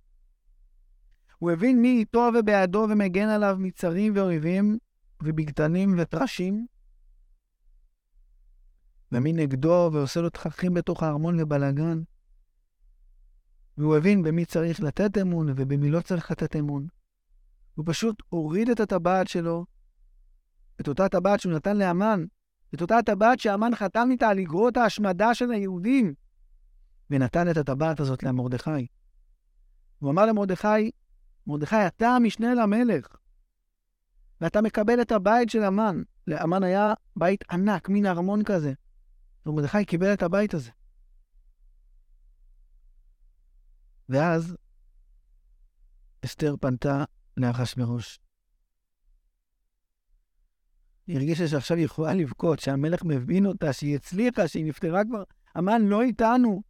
הוא 1.39 1.51
הבין 1.51 1.83
מי 1.83 1.99
איתו 1.99 2.31
ובעדו 2.39 2.87
ומגן 2.91 3.29
עליו 3.29 3.57
מצרים 3.59 4.17
ואויבים 4.17 4.79
ובגתנים 5.23 5.95
וטרשים, 5.99 6.67
ומי 9.13 9.33
נגדו 9.33 9.91
ועושה 9.93 10.21
לו 10.21 10.31
תככים 10.31 10.75
בתוך 10.75 11.03
הארמון 11.03 11.41
ובלאגן. 11.41 12.03
והוא 13.79 13.97
הבין 13.97 14.23
במי 14.23 14.45
צריך 14.45 14.81
לתת 14.81 15.19
אמון 15.19 15.49
ובמי 15.49 15.91
לא 15.91 16.01
צריך 16.01 16.31
לתת 16.31 16.57
אמון. 16.57 16.87
הוא 17.75 17.85
פשוט 17.89 18.23
הוריד 18.29 18.69
את 18.69 18.81
הטבעת 18.81 19.29
שלו, 19.29 19.67
את 20.81 20.89
אותה 20.89 21.09
טבעת 21.09 21.41
שהוא 21.41 21.53
נתן 21.53 21.77
לאמן, 21.77 22.25
את 22.75 22.83
אותה 22.83 22.99
טבעת 23.07 23.41
שאמן 23.41 23.75
חתם 23.75 24.09
איתה 24.11 24.29
על 24.29 24.39
אגרות 24.39 24.77
ההשמדה 24.77 25.35
של 25.35 25.51
היהודים, 25.51 26.15
ונתן 27.11 27.51
את 27.51 27.57
הטבעת 27.57 28.01
הזאת 28.01 28.23
למרדכי. 28.23 28.87
הוא 29.99 30.11
אמר 30.11 30.27
למרדכי, 30.27 30.91
מרדכי, 31.47 31.87
אתה 31.87 32.09
המשנה 32.09 32.55
למלך, 32.55 33.07
ואתה 34.41 34.61
מקבל 34.61 35.01
את 35.01 35.13
הבית 35.13 35.51
של 35.51 35.65
אמן. 35.65 36.03
לאמן 36.27 36.63
היה 36.63 36.95
בית 37.17 37.45
ענק, 37.51 37.89
מין 37.89 38.07
ארמון 38.07 38.45
כזה. 38.45 38.73
ומרדכי 39.47 39.85
קיבל 39.85 40.13
את 40.13 40.23
הבית 40.23 40.55
הזה. 40.55 40.71
ואז 44.09 44.57
אסתר 46.25 46.55
פנתה 46.61 47.05
לאחשוורוש. 47.37 48.19
היא 51.07 51.17
הרגישה 51.17 51.49
שעכשיו 51.49 51.77
היא 51.77 51.85
יכולה 51.85 52.15
לבכות, 52.15 52.59
שהמלך 52.59 53.05
מבין 53.05 53.47
אותה, 53.47 53.73
שהיא 53.73 53.97
הצליחה, 53.97 54.49
שהיא 54.49 54.65
נפטרה 54.65 55.05
כבר. 55.05 55.23
המן 55.55 55.83
לא 55.83 56.03
איתנו. 56.03 56.63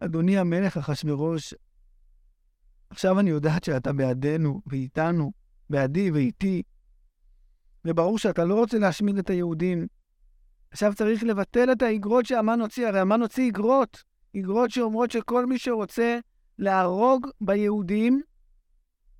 אדוני 0.00 0.38
המלך 0.38 0.76
אחשוורוש, 0.76 1.54
עכשיו 2.90 3.20
אני 3.20 3.30
יודעת 3.30 3.64
שאתה 3.64 3.92
בעדנו 3.92 4.62
ואיתנו, 4.66 5.32
בעדי 5.70 6.10
ואיתי, 6.10 6.62
וברור 7.84 8.18
שאתה 8.18 8.44
לא 8.44 8.54
רוצה 8.54 8.78
להשמיד 8.78 9.18
את 9.18 9.30
היהודים. 9.30 9.86
עכשיו 10.70 10.94
צריך 10.94 11.24
לבטל 11.24 11.72
את 11.72 11.82
האגרות 11.82 12.26
שהמן 12.26 12.60
הוציא, 12.60 12.86
הרי 12.86 13.00
המן 13.00 13.22
הוציא 13.22 13.50
אגרות, 13.50 14.02
אגרות 14.38 14.70
שאומרות 14.70 15.10
שכל 15.10 15.46
מי 15.46 15.58
שרוצה 15.58 16.18
להרוג 16.58 17.26
ביהודים 17.40 18.22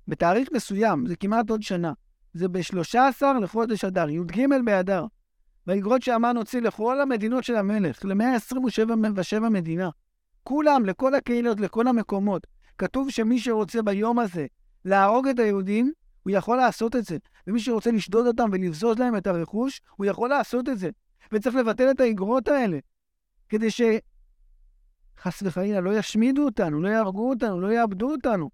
בתאריך 0.07 0.49
מסוים, 0.53 1.05
זה 1.05 1.15
כמעט 1.15 1.49
עוד 1.49 1.61
שנה, 1.61 1.93
זה 2.33 2.47
ב-13 2.47 3.23
לחודש 3.41 3.85
אדר, 3.85 4.09
י"ג 4.09 4.45
באדר. 4.65 5.05
והאגרות 5.67 6.01
שהמן 6.01 6.37
הוציא 6.37 6.61
לכל 6.61 7.01
המדינות 7.01 7.43
של 7.43 7.55
המלך, 7.55 8.05
ל-127 8.05 9.39
מדינה. 9.39 9.89
כולם, 10.43 10.85
לכל 10.85 11.15
הקהילות, 11.15 11.59
לכל 11.59 11.87
המקומות. 11.87 12.47
כתוב 12.77 13.09
שמי 13.09 13.39
שרוצה 13.39 13.81
ביום 13.81 14.19
הזה 14.19 14.45
להרוג 14.85 15.27
את 15.27 15.39
היהודים, 15.39 15.91
הוא 16.23 16.31
יכול 16.31 16.57
לעשות 16.57 16.95
את 16.95 17.05
זה. 17.05 17.17
ומי 17.47 17.59
שרוצה 17.59 17.91
לשדוד 17.91 18.27
אותם 18.27 18.49
ולבזוז 18.51 18.99
להם 18.99 19.17
את 19.17 19.27
הרכוש, 19.27 19.81
הוא 19.95 20.05
יכול 20.05 20.29
לעשות 20.29 20.69
את 20.69 20.77
זה. 20.77 20.89
וצריך 21.31 21.55
לבטל 21.55 21.91
את 21.91 21.99
האגרות 21.99 22.47
האלה, 22.47 22.79
כדי 23.49 23.71
שחס 25.19 25.43
וחלילה 25.43 25.81
לא 25.81 25.97
ישמידו 25.97 26.45
אותנו, 26.45 26.81
לא 26.81 26.87
יהרגו 26.87 27.29
אותנו, 27.29 27.59
לא 27.59 27.73
יאבדו 27.73 28.11
אותנו. 28.11 28.49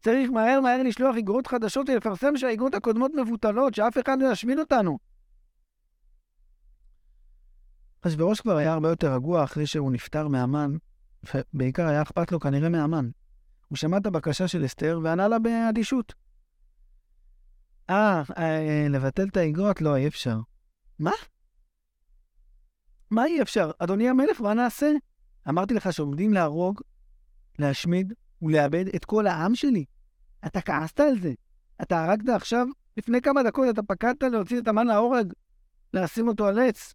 צריך 0.00 0.30
מהר 0.30 0.60
מהר 0.60 0.82
לשלוח 0.82 1.16
אגרות 1.16 1.46
חדשות 1.46 1.88
ולפרסם 1.88 2.36
שהאגרות 2.36 2.74
הקודמות 2.74 3.12
מבוטלות, 3.14 3.74
שאף 3.74 3.98
אחד 3.98 4.16
לא 4.20 4.32
ישמיד 4.32 4.58
אותנו. 4.58 4.98
אחשוורוש 8.00 8.40
כבר 8.40 8.56
היה 8.56 8.72
הרבה 8.72 8.88
יותר 8.88 9.14
רגוע 9.14 9.44
אחרי 9.44 9.66
שהוא 9.66 9.92
נפטר 9.92 10.28
מהמן, 10.28 10.76
ובעיקר 11.34 11.86
היה 11.86 12.02
אכפת 12.02 12.32
לו 12.32 12.40
כנראה 12.40 12.68
מהמן. 12.68 13.10
הוא 13.68 13.76
שמע 13.76 13.96
את 13.96 14.06
הבקשה 14.06 14.48
של 14.48 14.64
אסתר 14.64 15.00
וענה 15.02 15.28
לה 15.28 15.38
באדישות. 15.38 16.14
אה, 17.90 18.22
אה, 18.38 18.86
לבטל 18.90 19.28
את 19.28 19.36
האגרות? 19.36 19.80
לא, 19.80 19.96
אי 19.96 20.06
אפשר. 20.06 20.38
מה? 20.98 21.10
מה 23.10 23.24
אי 23.24 23.42
אפשר? 23.42 23.70
אדוני 23.78 24.08
המלך, 24.08 24.40
מה 24.40 24.54
נעשה? 24.54 24.90
אמרתי 25.48 25.74
לך 25.74 25.92
שעומדים 25.92 26.32
להרוג, 26.32 26.80
להשמיד 27.58 28.12
ולאבד 28.42 28.84
את 28.96 29.04
כל 29.04 29.26
העם 29.26 29.54
שלי. 29.54 29.84
אתה 30.46 30.60
כעסת 30.60 31.00
על 31.00 31.20
זה. 31.20 31.32
אתה 31.82 32.04
הרגת 32.04 32.28
עכשיו, 32.28 32.66
לפני 32.96 33.20
כמה 33.20 33.42
דקות 33.42 33.66
אתה 33.70 33.82
פקדת 33.82 34.22
להוציא 34.22 34.58
את 34.58 34.68
המן 34.68 34.86
להורג, 34.86 35.32
לשים 35.94 36.28
אותו 36.28 36.46
על 36.46 36.58
עץ. 36.58 36.94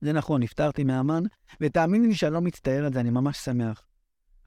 זה 0.00 0.12
נכון, 0.12 0.42
נפטרתי 0.42 0.84
מהמן, 0.84 1.22
ותאמיני 1.60 2.06
לי 2.06 2.14
שאני 2.14 2.32
לא 2.32 2.40
מצטער 2.40 2.84
על 2.84 2.92
זה, 2.92 3.00
אני 3.00 3.10
ממש 3.10 3.38
שמח. 3.38 3.82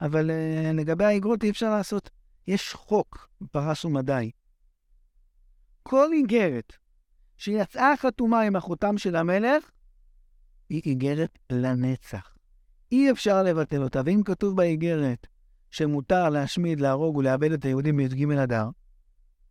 אבל 0.00 0.30
uh, 0.30 0.76
לגבי 0.76 1.04
האגרות 1.04 1.44
אי 1.44 1.50
אפשר 1.50 1.70
לעשות. 1.70 2.10
יש 2.46 2.72
חוק 2.72 3.28
בפרס 3.40 3.84
ומדי. 3.84 4.30
כל 5.82 6.12
איגרת 6.12 6.72
שיצאה 7.36 7.96
חתומה 7.96 8.40
עם 8.40 8.56
החותם 8.56 8.98
של 8.98 9.16
המלך, 9.16 9.70
היא 10.68 10.82
איגרת 10.86 11.38
לנצח. 11.52 12.33
אי 12.94 13.10
אפשר 13.10 13.42
לבטל 13.42 13.82
אותה, 13.82 14.00
ואם 14.04 14.22
כתוב 14.24 14.56
באיגרת 14.56 15.26
שמותר 15.70 16.28
להשמיד, 16.28 16.80
להרוג 16.80 17.16
ולאבד 17.16 17.52
את 17.52 17.64
היהודים 17.64 17.96
בי"ג 17.96 18.32
אדר, 18.32 18.68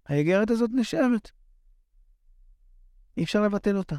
האיגרת 0.05 0.49
הזאת 0.49 0.69
נשארת. 0.73 1.31
אי 3.17 3.23
אפשר 3.23 3.41
לבטל 3.41 3.77
אותה. 3.77 3.95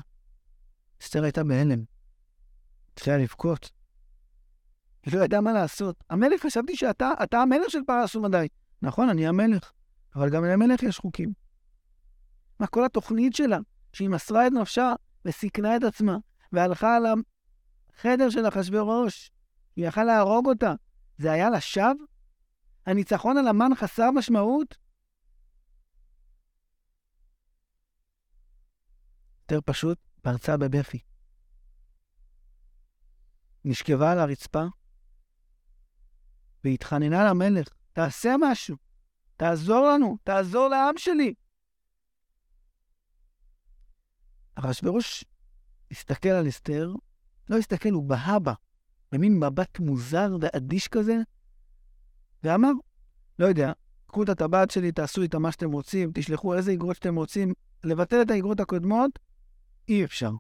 אסתר 1.03 1.25
הייתה 1.25 1.45
בהלם. 1.45 1.85
התחילה 2.93 3.19
לבכות. 3.19 3.71
היא 5.07 5.15
לא 5.15 5.25
ידעה 5.25 5.41
מה 5.41 5.53
לעשות. 5.53 6.05
המלך, 6.11 6.43
חשבתי 6.47 6.77
שאתה 6.77 7.11
אתה 7.23 7.39
המלך 7.39 7.71
של 7.71 7.79
פרס 7.87 8.17
ומדי. 8.17 8.49
נכון, 8.83 9.09
אני 9.09 9.27
המלך, 9.27 9.73
אבל 10.17 10.31
גם 10.31 10.45
למלך 10.45 10.83
יש 10.83 10.99
חוקים. 10.99 11.33
מה, 12.61 12.67
כל 12.67 12.85
התוכנית 12.85 13.35
שלה, 13.35 13.59
שהיא 13.93 14.09
מסרה 14.09 14.47
את 14.47 14.53
נפשה 14.53 14.93
וסיכנה 15.25 15.77
את 15.77 15.83
עצמה, 15.83 16.17
והלכה 16.53 16.97
על 16.97 17.05
החדר 17.99 18.31
של 18.31 18.49
אחשוורוש, 18.49 19.31
היא 19.77 19.89
יכלה 19.89 20.05
להרוג 20.05 20.47
אותה, 20.47 20.73
זה 21.19 21.33
היה 21.33 21.51
לשווא? 21.51 22.07
הניצחון 22.87 23.39
על 23.39 23.49
המן 23.49 23.71
חסר 23.75 24.11
משמעות? 24.11 24.77
יותר 29.43 29.61
פשוט, 29.65 29.99
פרצה 30.23 30.57
בבכי. 30.57 30.99
נשכבה 33.65 34.13
על 34.13 34.19
הרצפה 34.19 34.65
והתחננה 36.65 37.25
למלך, 37.25 37.69
תעשה 37.93 38.35
משהו, 38.41 38.77
תעזור 39.37 39.89
לנו, 39.89 40.17
תעזור 40.25 40.69
לעם 40.69 40.99
שלי. 40.99 41.35
אחשוורוש 44.55 45.25
הסתכל 45.91 46.29
על 46.29 46.49
אסתר, 46.49 46.93
לא 47.49 47.59
הסתכל, 47.59 47.89
הוא 47.89 48.09
בהה 48.09 48.39
בה, 48.39 48.53
במין 49.15 49.39
מבט 49.39 49.79
מוזר 49.79 50.37
ואדיש 50.41 50.89
כזה, 50.89 51.17
ואמר, 52.43 52.71
לא 53.39 53.47
יודע, 53.47 53.73
קחו 54.07 54.23
את 54.23 54.29
הטבעת 54.29 54.71
שלי, 54.71 54.93
תעשו 54.93 55.23
איתה 55.23 55.39
מה 55.39 55.53
שאתם 55.53 55.73
רוצים, 55.73 56.11
תשלחו 56.15 56.55
איזה 56.55 56.71
איגרות 56.71 56.97
שאתם 56.97 57.15
רוצים, 57.15 57.53
לבטל 57.85 58.23
את 58.23 58.31
האיגרות 58.31 58.61
הקודמות, 58.61 59.19
אי 59.89 60.05
אפשר. 60.05 60.31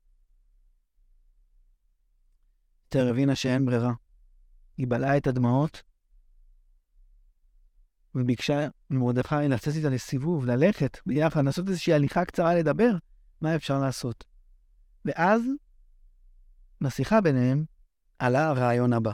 אסתר 2.84 3.10
הבינה 3.10 3.34
שאין 3.34 3.66
ברירה. 3.66 3.92
היא 4.76 4.86
בלעה 4.88 5.16
את 5.16 5.26
הדמעות, 5.26 5.82
וביקשה 8.14 8.68
ממרדכי 8.90 9.48
לצאת 9.48 9.74
איתה 9.74 9.88
לסיבוב, 9.88 10.44
ללכת 10.44 10.98
ביחד, 11.06 11.44
לעשות 11.44 11.68
איזושהי 11.68 11.94
הליכה 11.94 12.24
קצרה 12.24 12.54
לדבר, 12.54 12.90
מה 13.40 13.54
אפשר 13.56 13.78
לעשות. 13.78 14.24
ואז, 15.04 15.42
בשיחה 16.80 17.20
ביניהם, 17.20 17.64
עלה 18.18 18.48
הרעיון 18.48 18.92
הבא. 18.92 19.12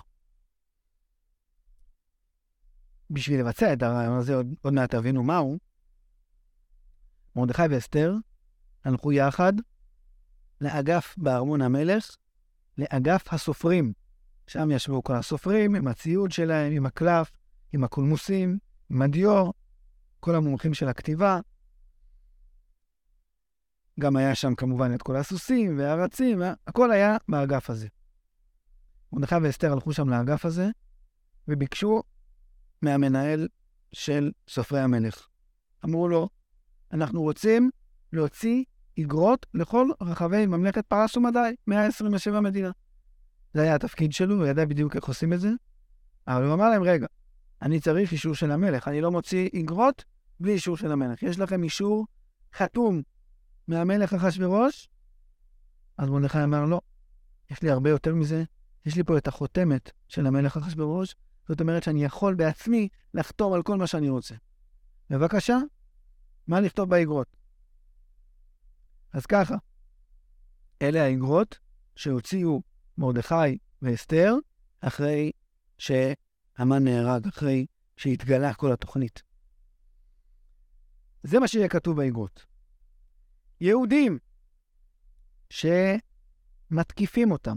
בשביל 3.11 3.41
לבצע 3.41 3.73
את 3.73 3.83
הרעיון 3.83 4.19
הזה, 4.19 4.35
עוד, 4.35 4.55
עוד 4.63 4.73
מעט 4.73 4.95
תבינו 4.95 5.23
מהו, 5.23 5.59
מרדכי 7.37 7.63
ואסתר 7.71 8.15
הלכו 8.85 9.13
יחד 9.13 9.53
לאגף 10.61 11.15
בארמון 11.19 11.63
המלך, 11.63 12.17
לאגף 12.79 13.33
הסופרים. 13.33 13.93
שם 14.47 14.71
ישבו 14.71 15.03
כל 15.03 15.15
הסופרים 15.15 15.75
עם 15.75 15.87
הציוד 15.87 16.33
שלהם, 16.33 16.73
עם 16.73 16.87
הקלף, 16.87 17.31
עם 17.73 17.85
הקולמוסים, 17.85 18.59
עם 18.91 19.03
הדיור, 19.03 19.55
כל 20.21 20.35
המומחים 20.35 20.75
של 20.75 20.89
הכתיבה. 20.89 21.41
גם 24.01 24.17
היה 24.17 24.35
שם 24.35 24.55
כמובן 24.55 24.95
את 24.95 25.03
כל 25.03 25.17
הסוסים 25.17 25.79
והרצים, 25.79 26.43
הכל 26.67 26.91
היה 26.91 27.17
באגף 27.29 27.71
הזה. 27.71 27.89
מרדכי 29.13 29.35
ואסתר 29.43 29.73
הלכו 29.73 29.93
שם 29.93 30.09
לאגף 30.09 30.45
הזה, 30.45 30.69
וביקשו 31.49 32.03
מהמנהל 32.83 33.49
של 33.93 34.31
סופרי 34.49 34.81
המלך. 34.81 35.29
אמרו 35.85 36.09
לו, 36.09 36.29
אנחנו 36.93 37.23
רוצים 37.23 37.71
להוציא 38.13 38.65
איגרות 38.97 39.47
לכל 39.55 39.89
רחבי 40.01 40.47
ממלכת 40.47 40.87
פרס 40.87 41.17
ומדי, 41.17 41.55
127 41.67 42.41
מדינה. 42.41 42.71
זה 43.55 43.63
היה 43.63 43.75
התפקיד 43.75 44.13
שלו, 44.13 44.35
הוא 44.35 44.47
ידע 44.47 44.65
בדיוק 44.65 44.97
איך 44.97 45.05
עושים 45.05 45.33
את 45.33 45.41
זה, 45.41 45.51
אבל 46.27 46.45
הוא 46.45 46.55
אמר 46.55 46.71
להם, 46.71 46.83
רגע, 46.83 47.07
אני 47.63 47.81
צריך 47.81 48.13
אישור 48.13 48.35
של 48.35 48.51
המלך, 48.51 48.89
אני 48.89 49.01
לא 49.01 49.11
מוציא 49.11 49.49
איגרות 49.53 50.05
בלי 50.41 50.53
אישור 50.53 50.77
של 50.77 50.93
המלך. 50.93 51.23
יש 51.23 51.39
לכם 51.39 51.63
אישור 51.63 52.07
חתום 52.55 53.03
מהמלך 53.69 54.15
אחשוורוש? 54.15 54.89
אז 55.99 56.09
מרדכי 56.09 56.43
אמר, 56.45 56.65
לא, 56.65 56.81
יש 57.51 57.63
לי 57.63 57.71
הרבה 57.71 57.91
יותר 57.91 58.15
מזה, 58.15 58.45
יש 58.87 58.97
לי 58.97 59.05
פה 59.05 59.19
את 59.19 59.29
החותמת 59.29 59.91
של 60.09 60.27
המלך 60.27 60.57
אחשוורוש, 60.57 61.15
זאת 61.49 61.61
אומרת 61.61 61.83
שאני 61.83 62.05
יכול 62.05 62.35
בעצמי 62.35 62.89
לחתום 63.15 63.53
על 63.53 63.63
כל 63.63 63.77
מה 63.77 63.87
שאני 63.87 64.09
רוצה. 64.09 64.35
בבקשה, 65.11 65.59
מה 66.47 66.61
לכתוב 66.61 66.91
באגרות? 66.91 67.37
אז 69.13 69.27
ככה, 69.27 69.55
אלה 70.83 71.05
האגרות 71.05 71.59
שהוציאו 71.97 72.63
מרדכי 72.99 73.59
ואסתר 73.83 74.35
אחרי 74.81 75.33
שהמן 75.79 76.85
נהרג, 76.85 77.27
אחרי 77.27 77.67
שהתגלה 77.97 78.55
כל 78.55 78.73
התוכנית. 78.73 79.23
זה 81.23 81.41
מה 81.41 81.49
שיהיה 81.49 81.69
כתוב 81.69 81.97
באגרות. 81.97 82.47
יהודים 83.61 84.19
שמתקיפים 86.71 87.31
אותם, 87.31 87.57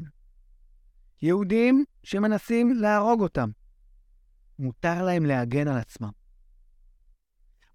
יהודים 1.23 1.85
שמנסים 2.03 2.73
להרוג 2.73 3.21
אותם, 3.21 3.49
מותר 4.59 5.03
להם 5.03 5.25
להגן 5.25 5.67
על 5.67 5.77
עצמם. 5.77 6.09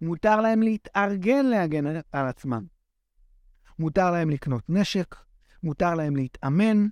מותר 0.00 0.40
להם 0.40 0.62
להתארגן 0.62 1.46
להגן 1.46 1.86
על 2.12 2.26
עצמם. 2.26 2.66
מותר 3.78 4.10
להם 4.10 4.30
לקנות 4.30 4.62
נשק, 4.68 5.16
מותר 5.62 5.94
להם 5.94 6.16
להתאמן, 6.16 6.86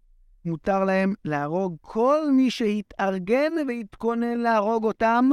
מותר 0.44 0.84
להם 0.84 1.14
להרוג 1.24 1.76
כל 1.80 2.30
מי 2.36 2.50
שהתארגן 2.50 3.52
והתכונן 3.68 4.38
להרוג 4.38 4.84
אותם, 4.84 5.30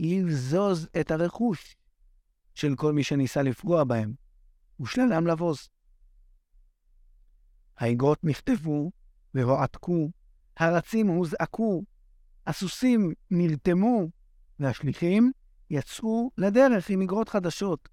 ולבזוז 0.00 0.88
את 1.00 1.10
הרכוש 1.10 1.76
של 2.54 2.74
כל 2.76 2.92
מי 2.92 3.04
שניסה 3.04 3.42
לפגוע 3.42 3.84
בהם, 3.84 4.12
ושללם 4.80 5.26
לבוז. 5.26 5.68
האגרות 7.78 8.24
נכתבו 8.24 8.90
והועתקו, 9.34 10.10
הרצים 10.56 11.08
הוזעקו, 11.08 11.82
הסוסים 12.46 13.12
נרתמו, 13.30 14.08
והשליחים 14.58 15.32
יצאו 15.70 16.30
לדרך 16.38 16.90
עם 16.90 17.02
אגרות 17.02 17.28
חדשות. 17.28 17.88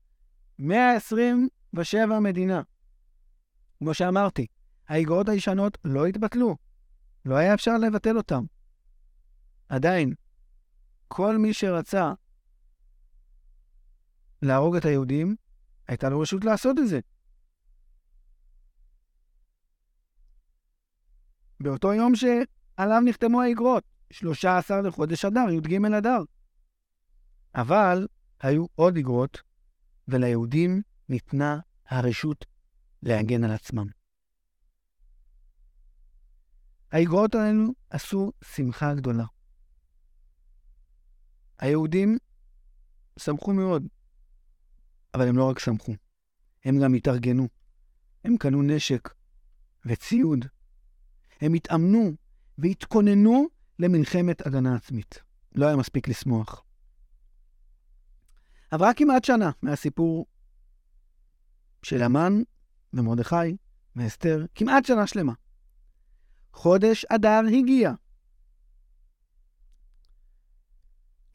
127 0.60 2.20
מדינה. 2.20 2.62
כמו 3.80 3.94
שאמרתי, 3.94 4.48
האגרות 4.88 5.30
הישנות 5.30 5.78
לא 5.86 6.06
התבטלו. 6.06 6.58
לא 7.26 7.36
היה 7.36 7.54
אפשר 7.54 7.78
לבטל 7.78 8.18
אותן. 8.18 8.42
עדיין, 9.70 10.13
כל 11.08 11.38
מי 11.38 11.54
שרצה 11.54 12.13
להרוג 14.42 14.76
את 14.76 14.86
היהודים, 14.86 15.36
הייתה 15.88 16.10
לו 16.10 16.20
רשות 16.20 16.44
לעשות 16.46 16.80
את 16.80 16.88
זה. 16.88 17.00
באותו 21.60 21.93
יום 21.93 22.15
שעליו 22.15 23.02
נחתמו 23.06 23.41
האגרות, 23.41 23.84
13 24.12 24.82
לחודש 24.82 25.26
אדר, 25.26 25.50
י"ג 25.50 25.86
אדר. 25.98 26.19
אבל 27.56 28.08
היו 28.39 28.65
עוד 28.76 28.98
אגרות, 28.98 29.41
וליהודים 30.08 30.82
ניתנה 31.10 31.60
הרשות 31.88 32.45
להגן 33.04 33.43
על 33.43 33.52
עצמם. 33.52 33.88
האגרות 36.91 37.36
האלו 37.36 37.72
עשו 37.89 38.32
שמחה 38.56 38.93
גדולה. 38.93 39.26
היהודים 41.60 42.17
שמחו 43.19 43.54
מאוד, 43.54 43.88
אבל 45.13 45.28
הם 45.28 45.38
לא 45.38 45.50
רק 45.50 45.60
שמחו, 45.60 45.93
הם 46.65 46.80
גם 46.84 46.93
התארגנו. 46.93 47.48
הם 48.24 48.38
קנו 48.38 48.62
נשק 48.62 49.13
וציוד. 49.86 50.45
הם 51.41 51.54
התאמנו 51.54 52.12
והתכוננו 52.58 53.47
למלחמת 53.80 54.47
הגנה 54.47 54.75
עצמית. 54.75 55.19
לא 55.56 55.65
היה 55.65 55.75
מספיק 55.75 56.08
לשמוח. 56.08 56.63
עברה 58.71 58.93
כמעט 58.93 59.23
שנה 59.23 59.52
מהסיפור 59.62 60.25
של 61.84 62.02
המן 62.02 62.34
ומרדכי 62.93 63.58
ואסתר, 63.95 64.45
כמעט 64.56 64.86
שנה 64.86 65.08
שלמה. 65.08 65.34
חודש 66.54 67.06
אדר 67.06 67.41
הגיע. 67.58 67.91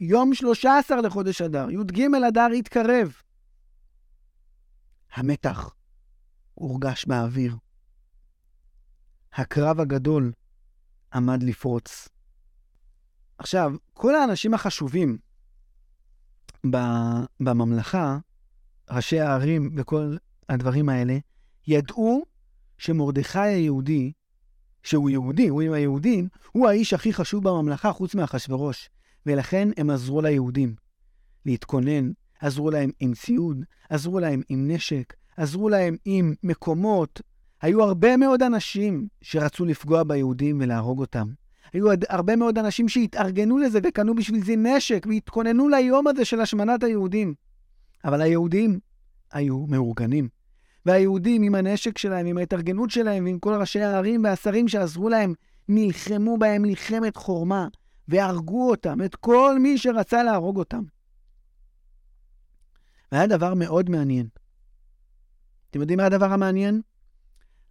יום 0.01 0.35
13 0.35 1.01
לחודש 1.01 1.43
אדר, 1.43 1.71
י"ג 1.71 2.03
אדר 2.29 2.47
התקרב. 2.59 3.13
המתח 5.13 5.75
הורגש 6.55 7.05
באוויר. 7.05 7.57
הקרב 9.35 9.81
הגדול 9.81 10.33
עמד 11.15 11.43
לפרוץ. 11.43 12.09
עכשיו, 13.39 13.73
כל 13.93 14.15
האנשים 14.15 14.55
החשובים 14.55 15.19
בממלכה, 17.41 18.19
ראשי 18.91 19.21
הערים 19.21 19.75
וכל 19.77 20.17
הדברים 20.49 20.89
האלה, 20.89 21.19
ידעו 21.67 22.25
שמרדכי 22.79 23.39
היהודי, 23.39 24.13
שהוא 24.83 25.11
יהודי, 25.11 25.49
הוא 25.49 25.63
עם 25.63 25.73
היהודים, 25.73 26.29
הוא 26.53 26.69
האיש 26.69 26.93
הכי 26.93 27.13
חשוב 27.13 27.49
בממלכה 27.49 27.93
חוץ 27.93 28.15
מאחשוורוש. 28.15 28.91
ולכן 29.27 29.69
הם 29.77 29.91
עזרו 29.91 30.23
ליהודים 30.23 30.75
להתכונן, 31.47 32.11
עזרו 32.41 32.71
להם 32.71 32.91
עם 33.01 33.15
ציוד, 33.15 33.65
עזרו 33.91 34.21
להם 34.21 34.43
עם 34.49 34.71
נשק, 34.71 35.15
עזרו 35.37 35.69
להם 35.69 35.97
עם 36.05 36.35
מקומות. 36.43 37.21
היו 37.65 37.83
הרבה 37.83 38.17
מאוד 38.17 38.43
אנשים 38.43 39.09
שרצו 39.23 39.65
לפגוע 39.65 40.03
ביהודים 40.03 40.59
ולהרוג 40.61 41.01
אותם. 41.01 41.29
היו 41.73 41.87
הרבה 42.09 42.37
מאוד 42.37 42.59
אנשים 42.59 42.89
שהתארגנו 42.89 43.59
לזה 43.59 43.79
וקנו 43.83 44.15
בשביל 44.15 44.45
זה 44.45 44.57
נשק 44.57 45.07
והתכוננו 45.09 45.69
ליום 45.69 46.07
הזה 46.07 46.25
של 46.25 46.41
השמנת 46.41 46.83
היהודים. 46.83 47.35
אבל 48.05 48.21
היהודים 48.21 48.79
היו 49.33 49.67
מאורגנים. 49.67 50.29
והיהודים 50.87 51.43
עם 51.43 51.55
הנשק 51.55 51.99
שלהם, 51.99 52.27
עם 52.27 52.39
ההתארגנות 52.39 52.91
שלהם, 52.91 53.25
ועם 53.25 53.39
כל 53.39 53.55
ראשי 53.61 53.81
הערים 53.81 54.25
והשרים 54.25 54.69
שעזרו 54.69 55.09
להם, 55.09 55.35
נלחמו 55.69 56.39
בהם 56.39 56.63
מלחמת 56.63 57.17
חורמה, 57.17 57.69
והרגו 58.09 58.71
אותם, 58.71 59.03
את 59.05 59.17
כל 59.17 59.59
מי 59.59 59.79
שרצה 59.79 60.23
להרוג 60.23 60.57
אותם. 60.57 60.83
והיה 63.13 63.27
דבר 63.27 63.55
מאוד 63.55 63.91
מעניין. 63.91 64.27
אתם 65.71 65.81
יודעים 65.81 65.97
מה 65.99 66.07
הדבר 66.07 66.33
המעניין? 66.33 66.81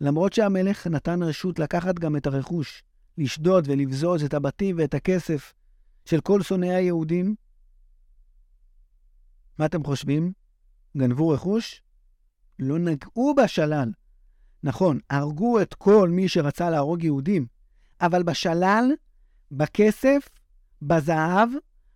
למרות 0.03 0.33
שהמלך 0.33 0.87
נתן 0.87 1.23
רשות 1.23 1.59
לקחת 1.59 1.99
גם 1.99 2.15
את 2.15 2.27
הרכוש, 2.27 2.83
לשדוד 3.17 3.67
ולבזוז 3.67 4.23
את 4.23 4.33
הבתים 4.33 4.75
ואת 4.77 4.93
הכסף 4.93 5.53
של 6.05 6.21
כל 6.21 6.41
שונאי 6.41 6.69
היהודים, 6.69 7.35
מה 9.57 9.65
אתם 9.65 9.83
חושבים? 9.83 10.33
גנבו 10.97 11.29
רכוש? 11.29 11.81
לא 12.59 12.79
נגעו 12.79 13.35
בשלל. 13.35 13.91
נכון, 14.63 14.99
הרגו 15.09 15.61
את 15.61 15.73
כל 15.73 16.09
מי 16.09 16.29
שרצה 16.29 16.69
להרוג 16.69 17.03
יהודים, 17.03 17.45
אבל 18.01 18.23
בשלל, 18.23 18.91
בכסף, 19.51 20.29
בזהב, 20.81 21.49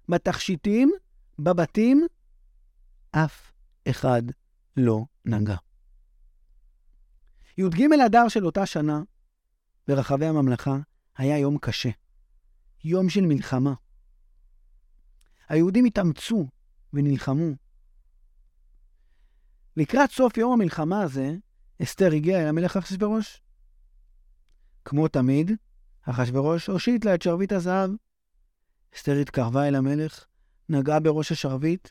בתכשיטים, 0.10 0.92
בבתים, 1.40 2.08
אף 3.12 3.52
אחד 3.88 4.22
לא 4.78 5.06
נגע. 5.26 5.56
י"ג 7.58 7.84
אדר 8.06 8.28
של 8.28 8.46
אותה 8.46 8.66
שנה, 8.66 9.02
ברחבי 9.88 10.26
הממלכה, 10.26 10.78
היה 11.18 11.38
יום 11.38 11.58
קשה. 11.58 11.90
יום 12.84 13.10
של 13.10 13.22
מלחמה. 13.22 13.74
היהודים 15.50 15.86
התאמצו 15.86 16.48
ונלחמו. 16.94 17.56
לקראת 19.78 20.12
סוף 20.12 20.38
יום 20.38 20.54
המלחמה 20.54 21.02
הזה, 21.02 21.36
אסתר 21.84 22.12
הגיעה 22.14 22.42
אל 22.42 22.48
המלך 22.48 22.78
אחשוורוש. 22.78 23.42
כמו 24.86 25.08
תמיד, 25.08 25.52
אחשוורוש 26.02 26.68
הושיט 26.68 27.06
לה 27.06 27.16
את 27.16 27.22
שרביט 27.22 27.52
הזהב. 27.52 27.90
אסתר 28.96 29.16
התקרבה 29.22 29.68
אל 29.68 29.76
המלך, 29.76 30.26
נגעה 30.70 31.00
בראש 31.00 31.32
השרביט, 31.32 31.90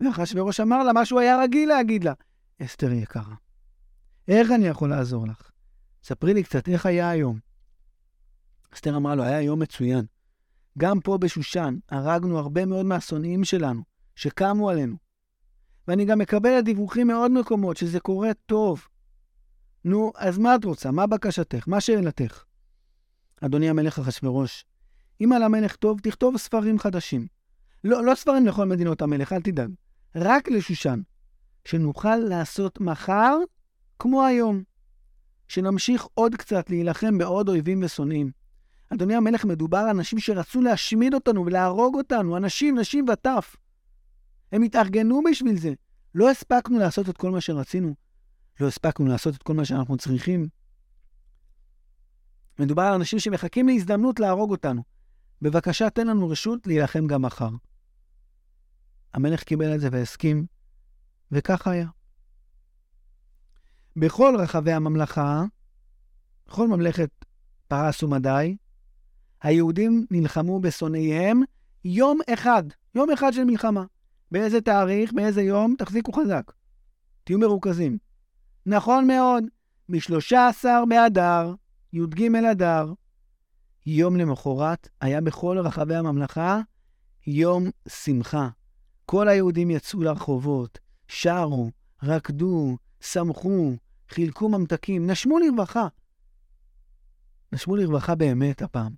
ואחשוורוש 0.00 0.60
אמר 0.60 0.82
לה 0.82 0.92
מה 0.92 1.06
שהוא 1.06 1.20
היה 1.20 1.42
רגיל 1.42 1.68
להגיד 1.68 2.04
לה. 2.04 2.12
אסתר 2.62 2.92
יקרה, 2.92 3.34
איך 4.28 4.50
אני 4.50 4.66
יכול 4.66 4.90
לעזור 4.90 5.26
לך? 5.26 5.50
ספרי 6.04 6.34
לי 6.34 6.42
קצת 6.42 6.68
איך 6.68 6.86
היה 6.86 7.10
היום. 7.10 7.38
אסתר 8.74 8.96
אמרה 8.96 9.14
לו, 9.14 9.22
היה 9.22 9.42
יום 9.42 9.62
מצוין. 9.62 10.04
גם 10.78 11.00
פה 11.00 11.18
בשושן 11.18 11.76
הרגנו 11.90 12.38
הרבה 12.38 12.66
מאוד 12.66 12.86
מהשונאים 12.86 13.44
שלנו, 13.44 13.82
שקמו 14.16 14.70
עלינו. 14.70 14.96
ואני 15.88 16.04
גם 16.04 16.18
מקבלת 16.18 16.64
דיווחים 16.64 17.06
מעוד 17.06 17.30
מקומות 17.30 17.76
שזה 17.76 18.00
קורה 18.00 18.30
טוב. 18.46 18.86
נו, 19.84 20.12
אז 20.16 20.38
מה 20.38 20.54
את 20.54 20.64
רוצה? 20.64 20.90
מה 20.90 21.06
בקשתך? 21.06 21.68
מה 21.68 21.80
שאלתך? 21.80 22.44
אדוני 23.40 23.70
המלך 23.70 23.98
אחשורוש, 23.98 24.64
אם 25.20 25.32
על 25.32 25.42
המלך 25.42 25.76
טוב, 25.76 26.00
תכתוב 26.00 26.36
ספרים 26.36 26.78
חדשים. 26.78 27.26
לא, 27.84 28.04
לא 28.04 28.14
ספרים 28.14 28.46
לכל 28.46 28.66
מדינות 28.66 29.02
המלך, 29.02 29.32
אל 29.32 29.42
תדאג. 29.42 29.70
רק 30.16 30.48
לשושן. 30.48 31.00
שנוכל 31.64 32.16
לעשות 32.16 32.80
מחר 32.80 33.36
כמו 33.98 34.24
היום. 34.24 34.62
שנמשיך 35.48 36.06
עוד 36.14 36.34
קצת 36.34 36.70
להילחם 36.70 37.18
בעוד 37.18 37.48
אויבים 37.48 37.82
ושונאים. 37.84 38.30
אדוני 38.90 39.14
המלך, 39.14 39.44
מדובר 39.44 39.78
על 39.78 39.88
אנשים 39.88 40.18
שרצו 40.18 40.60
להשמיד 40.60 41.14
אותנו 41.14 41.46
ולהרוג 41.46 41.94
אותנו, 41.94 42.36
אנשים, 42.36 42.78
נשים 42.78 43.06
וטף. 43.12 43.56
הם 44.52 44.62
התארגנו 44.62 45.20
בשביל 45.30 45.58
זה. 45.58 45.72
לא 46.14 46.30
הספקנו 46.30 46.78
לעשות 46.78 47.08
את 47.08 47.16
כל 47.16 47.30
מה 47.30 47.40
שרצינו. 47.40 47.94
לא 48.60 48.68
הספקנו 48.68 49.06
לעשות 49.06 49.34
את 49.34 49.42
כל 49.42 49.54
מה 49.54 49.64
שאנחנו 49.64 49.96
צריכים. 49.96 50.48
מדובר 52.58 52.82
על 52.82 52.94
אנשים 52.94 53.18
שמחכים 53.18 53.68
להזדמנות 53.68 54.20
להרוג 54.20 54.50
אותנו. 54.50 54.82
בבקשה, 55.42 55.90
תן 55.90 56.06
לנו 56.06 56.28
רשות 56.28 56.66
להילחם 56.66 57.06
גם 57.06 57.22
מחר. 57.22 57.50
המלך 59.14 59.42
קיבל 59.42 59.74
את 59.74 59.80
זה 59.80 59.88
והסכים, 59.92 60.46
וכך 61.32 61.66
היה. 61.66 61.86
בכל 63.96 64.36
רחבי 64.38 64.72
הממלכה, 64.72 65.44
בכל 66.46 66.68
ממלכת 66.68 67.10
פרס 67.68 68.02
ומדי, 68.02 68.56
היהודים 69.42 70.06
נלחמו 70.10 70.60
בשונאיהם 70.60 71.42
יום 71.84 72.18
אחד, 72.32 72.62
יום 72.94 73.10
אחד 73.10 73.32
של 73.32 73.44
מלחמה. 73.44 73.84
באיזה 74.30 74.60
תאריך, 74.60 75.12
באיזה 75.12 75.42
יום, 75.42 75.74
תחזיקו 75.78 76.12
חזק. 76.12 76.52
תהיו 77.24 77.38
מרוכזים. 77.38 77.98
נכון 78.66 79.06
מאוד, 79.06 79.44
מ-13 79.88 80.64
באדר, 80.88 81.54
י"ג 81.92 82.34
אדר, 82.50 82.92
יום 83.86 84.16
למחרת 84.16 84.88
היה 85.00 85.20
בכל 85.20 85.58
רחבי 85.58 85.94
הממלכה 85.94 86.60
יום 87.26 87.66
שמחה. 87.88 88.48
כל 89.06 89.28
היהודים 89.28 89.70
יצאו 89.70 90.02
לרחובות, 90.02 90.78
שרו, 91.08 91.70
רקדו, 92.02 92.76
שמחו, 93.00 93.72
חילקו 94.12 94.48
ממתקים, 94.48 95.10
נשמו 95.10 95.38
לרווחה. 95.38 95.88
נשמו 97.52 97.76
לרווחה 97.76 98.14
באמת 98.14 98.62
הפעם. 98.62 98.92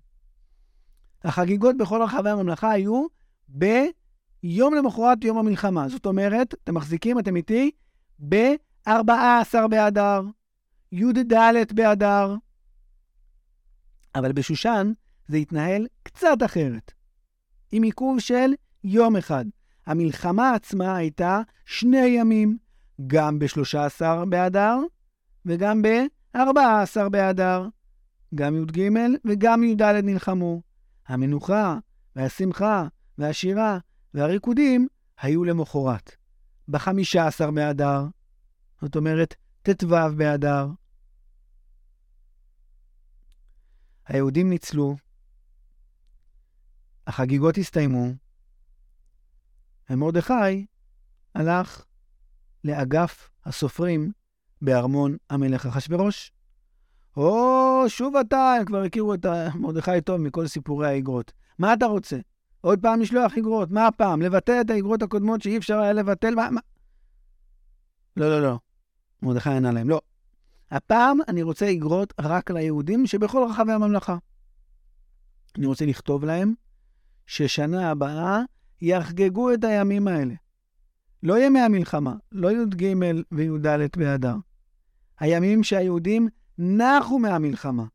החגיגות 1.23 1.77
בכל 1.77 2.01
רחבי 2.01 2.29
הממלכה 2.29 2.71
היו 2.71 3.05
ביום 3.49 4.75
למחרת 4.75 5.23
יום 5.23 5.37
המלחמה. 5.37 5.89
זאת 5.89 6.05
אומרת, 6.05 6.53
אתם 6.63 6.75
מחזיקים, 6.75 7.19
אתם 7.19 7.35
איתי, 7.35 7.71
ב-14 8.29 9.67
באדר, 9.69 10.21
י"ד 10.91 11.33
באדר. 11.75 12.35
אבל 14.15 14.31
בשושן 14.31 14.91
זה 15.27 15.37
התנהל 15.37 15.87
קצת 16.03 16.37
אחרת, 16.45 16.91
עם 17.71 17.83
עיכוב 17.83 18.19
של 18.19 18.53
יום 18.83 19.15
אחד. 19.15 19.45
המלחמה 19.85 20.53
עצמה 20.53 20.95
הייתה 20.95 21.41
שני 21.65 22.05
ימים, 22.05 22.57
גם 23.07 23.39
ב-13 23.39 24.25
באדר 24.29 24.77
וגם 25.45 25.81
ב-14 25.81 27.09
באדר. 27.11 27.67
גם 28.35 28.55
י"ג 28.55 28.89
וגם 29.25 29.63
י"ד 29.63 29.81
נלחמו. 29.81 30.61
המנוחה 31.07 31.77
והשמחה 32.15 32.87
והשירה 33.17 33.77
והריקודים 34.13 34.87
היו 35.21 35.43
למחרת. 35.43 36.15
ב-15 36.67 37.51
באדר, 37.53 38.05
זאת 38.81 38.95
אומרת 38.95 39.35
ט"ו 39.61 39.87
באדר. 40.17 40.67
היהודים 44.07 44.49
ניצלו, 44.49 44.95
החגיגות 47.07 47.57
הסתיימו, 47.57 48.05
ומרדכי 49.89 50.65
הלך 51.35 51.85
לאגף 52.63 53.29
הסופרים 53.45 54.11
בארמון 54.65 55.17
המלך 55.29 55.65
אחשורוש. 55.65 56.31
או, 57.17 57.83
שוב 57.87 58.15
אתה, 58.15 58.53
הם 58.59 58.65
כבר 58.65 58.81
הכירו 58.83 59.13
את 59.13 59.25
מרדכי 59.55 60.01
טוב 60.01 60.17
מכל 60.17 60.47
סיפורי 60.47 60.87
האגרות. 60.87 61.31
מה 61.59 61.73
אתה 61.73 61.85
רוצה? 61.85 62.17
עוד 62.61 62.79
פעם 62.81 62.99
לשלוח 62.99 63.37
אגרות? 63.37 63.71
מה 63.71 63.87
הפעם? 63.87 64.21
לבטל 64.21 64.61
את 64.61 64.69
האגרות 64.69 65.01
הקודמות 65.01 65.41
שאי 65.41 65.57
אפשר 65.57 65.79
היה 65.79 65.93
לבטל? 65.93 66.35
מה? 66.35 66.49
מה? 66.49 66.61
לא, 68.17 68.29
לא, 68.29 68.41
לא. 68.41 68.59
מרדכי 69.21 69.49
ענה 69.49 69.71
להם, 69.71 69.89
לא. 69.89 70.01
הפעם 70.71 71.17
אני 71.27 71.41
רוצה 71.43 71.71
אגרות 71.71 72.13
רק 72.21 72.51
ליהודים 72.51 73.07
שבכל 73.07 73.47
רחבי 73.49 73.71
הממלכה. 73.71 74.17
אני 75.57 75.65
רוצה 75.65 75.85
לכתוב 75.85 76.25
להם 76.25 76.53
ששנה 77.27 77.91
הבאה 77.91 78.41
יחגגו 78.81 79.53
את 79.53 79.63
הימים 79.63 80.07
האלה. 80.07 80.33
לא 81.23 81.45
ימי 81.45 81.59
המלחמה, 81.59 82.13
לא 82.31 82.51
י"ג 82.51 82.93
וי"ד 83.31 83.67
באדר. 83.97 84.35
הימים 85.19 85.63
שהיהודים 85.63 86.27
נחו 86.57 87.19
מהמלחמה. 87.19 87.85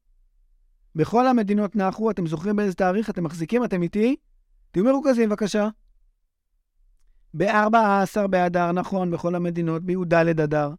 בכל 0.95 1.27
המדינות 1.27 1.77
נחו, 1.77 2.11
אתם 2.11 2.27
זוכרים 2.27 2.57
באיזה 2.57 2.75
תאריך 2.75 3.11
אתם 3.11 3.25
מחזיקים? 3.25 3.65
אתם 3.65 3.83
איתי? 3.83 4.17
תהיו 4.71 4.85
מרוכזים 4.85 5.29
בבקשה. 5.29 5.69
ב-14 7.35 8.27
באדר, 8.31 8.73
נכון, 8.73 9.11
בכל 9.11 9.35
המדינות, 9.35 9.83
בי"ד 9.83 10.15
אדר. 10.15 10.75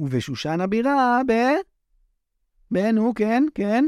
ובשושן 0.00 0.60
הבירה, 0.60 1.20
ב... 1.28 1.32
ב... 2.70 2.78
נו, 2.78 3.12
כן, 3.14 3.44
כן. 3.54 3.84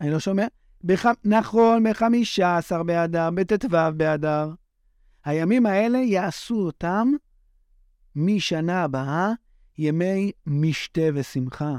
אני 0.00 0.10
לא 0.10 0.18
שומע. 0.18 0.46
בח... 0.84 1.06
נכון, 1.24 1.82
ב-15 1.82 2.82
באדר, 2.82 3.30
בט"ו 3.30 3.68
באדר. 3.96 4.54
הימים 5.24 5.66
האלה 5.66 5.98
יעשו 5.98 6.54
אותם 6.54 7.08
משנה 8.16 8.82
הבאה 8.82 9.32
ימי 9.78 10.32
משתה 10.46 11.00
ושמחה. 11.14 11.76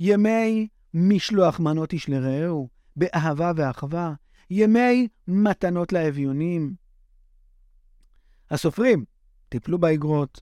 ימי 0.00 0.68
משלוח 0.94 1.60
מנות 1.60 1.92
איש 1.92 2.08
לרעהו, 2.08 2.68
באהבה 2.96 3.52
ואחווה. 3.56 4.14
ימי 4.50 5.08
מתנות 5.28 5.92
לאביונים. 5.92 6.74
הסופרים 8.50 9.04
טיפלו 9.48 9.78
באגרות, 9.78 10.40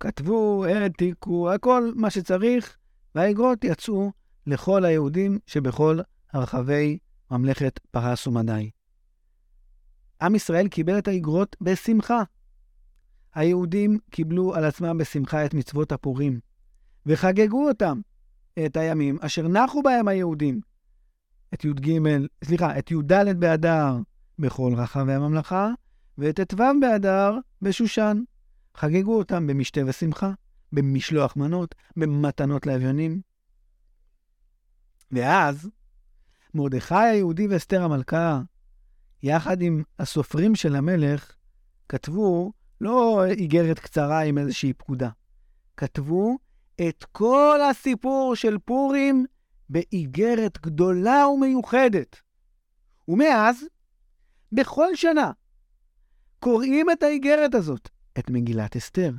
כתבו, 0.00 0.64
העתיקו, 0.64 1.52
הכל 1.52 1.92
מה 1.96 2.10
שצריך, 2.10 2.76
והאגרות 3.14 3.64
יצאו 3.64 4.12
לכל 4.46 4.84
היהודים 4.84 5.38
שבכל 5.46 5.98
הרחבי 6.32 6.98
ממלכת 7.30 7.80
פרס 7.90 8.26
ומדי. 8.26 8.70
עם 10.22 10.34
ישראל 10.34 10.68
קיבל 10.68 10.98
את 10.98 11.08
האגרות 11.08 11.56
בשמחה. 11.60 12.22
היהודים 13.34 13.98
קיבלו 14.10 14.54
על 14.54 14.64
עצמם 14.64 14.98
בשמחה 14.98 15.44
את 15.44 15.54
מצוות 15.54 15.92
הפורים, 15.92 16.40
וחגגו 17.06 17.68
אותם, 17.68 18.00
את 18.66 18.76
הימים 18.76 19.18
אשר 19.20 19.48
נחו 19.48 19.82
בהם 19.82 20.08
היהודים. 20.08 20.60
את 21.54 21.64
י"ג, 21.64 21.98
סליחה, 22.44 22.78
את 22.78 22.90
י"ד 22.90 23.12
באדר 23.38 23.96
בכל 24.38 24.72
רחבי 24.76 25.12
הממלכה, 25.12 25.70
ואת 26.18 26.40
ט"ו 26.40 26.62
באדר 26.80 27.38
בשושן. 27.62 28.22
חגגו 28.76 29.18
אותם 29.18 29.46
במשתה 29.46 29.80
ושמחה, 29.86 30.32
במשלוח 30.72 31.36
מנות, 31.36 31.74
במתנות 31.96 32.66
לאביונים. 32.66 33.20
ואז 35.12 35.68
מרדכי 36.54 36.94
היהודי 36.94 37.46
ואסתר 37.48 37.82
המלכה, 37.82 38.40
יחד 39.22 39.62
עם 39.62 39.82
הסופרים 39.98 40.54
של 40.54 40.76
המלך, 40.76 41.34
כתבו 41.88 42.52
לא 42.80 43.24
איגרת 43.26 43.78
קצרה 43.78 44.20
עם 44.20 44.38
איזושהי 44.38 44.72
פקודה, 44.72 45.08
כתבו 45.76 46.38
את 46.88 47.04
כל 47.12 47.60
הסיפור 47.70 48.36
של 48.36 48.58
פורים 48.58 49.26
באיגרת 49.68 50.58
גדולה 50.62 51.28
ומיוחדת. 51.28 52.16
ומאז, 53.08 53.64
בכל 54.52 54.94
שנה, 54.94 55.32
קוראים 56.38 56.90
את 56.90 57.02
האיגרת 57.02 57.54
הזאת, 57.54 57.88
את 58.18 58.30
מגילת 58.30 58.76
אסתר, 58.76 59.12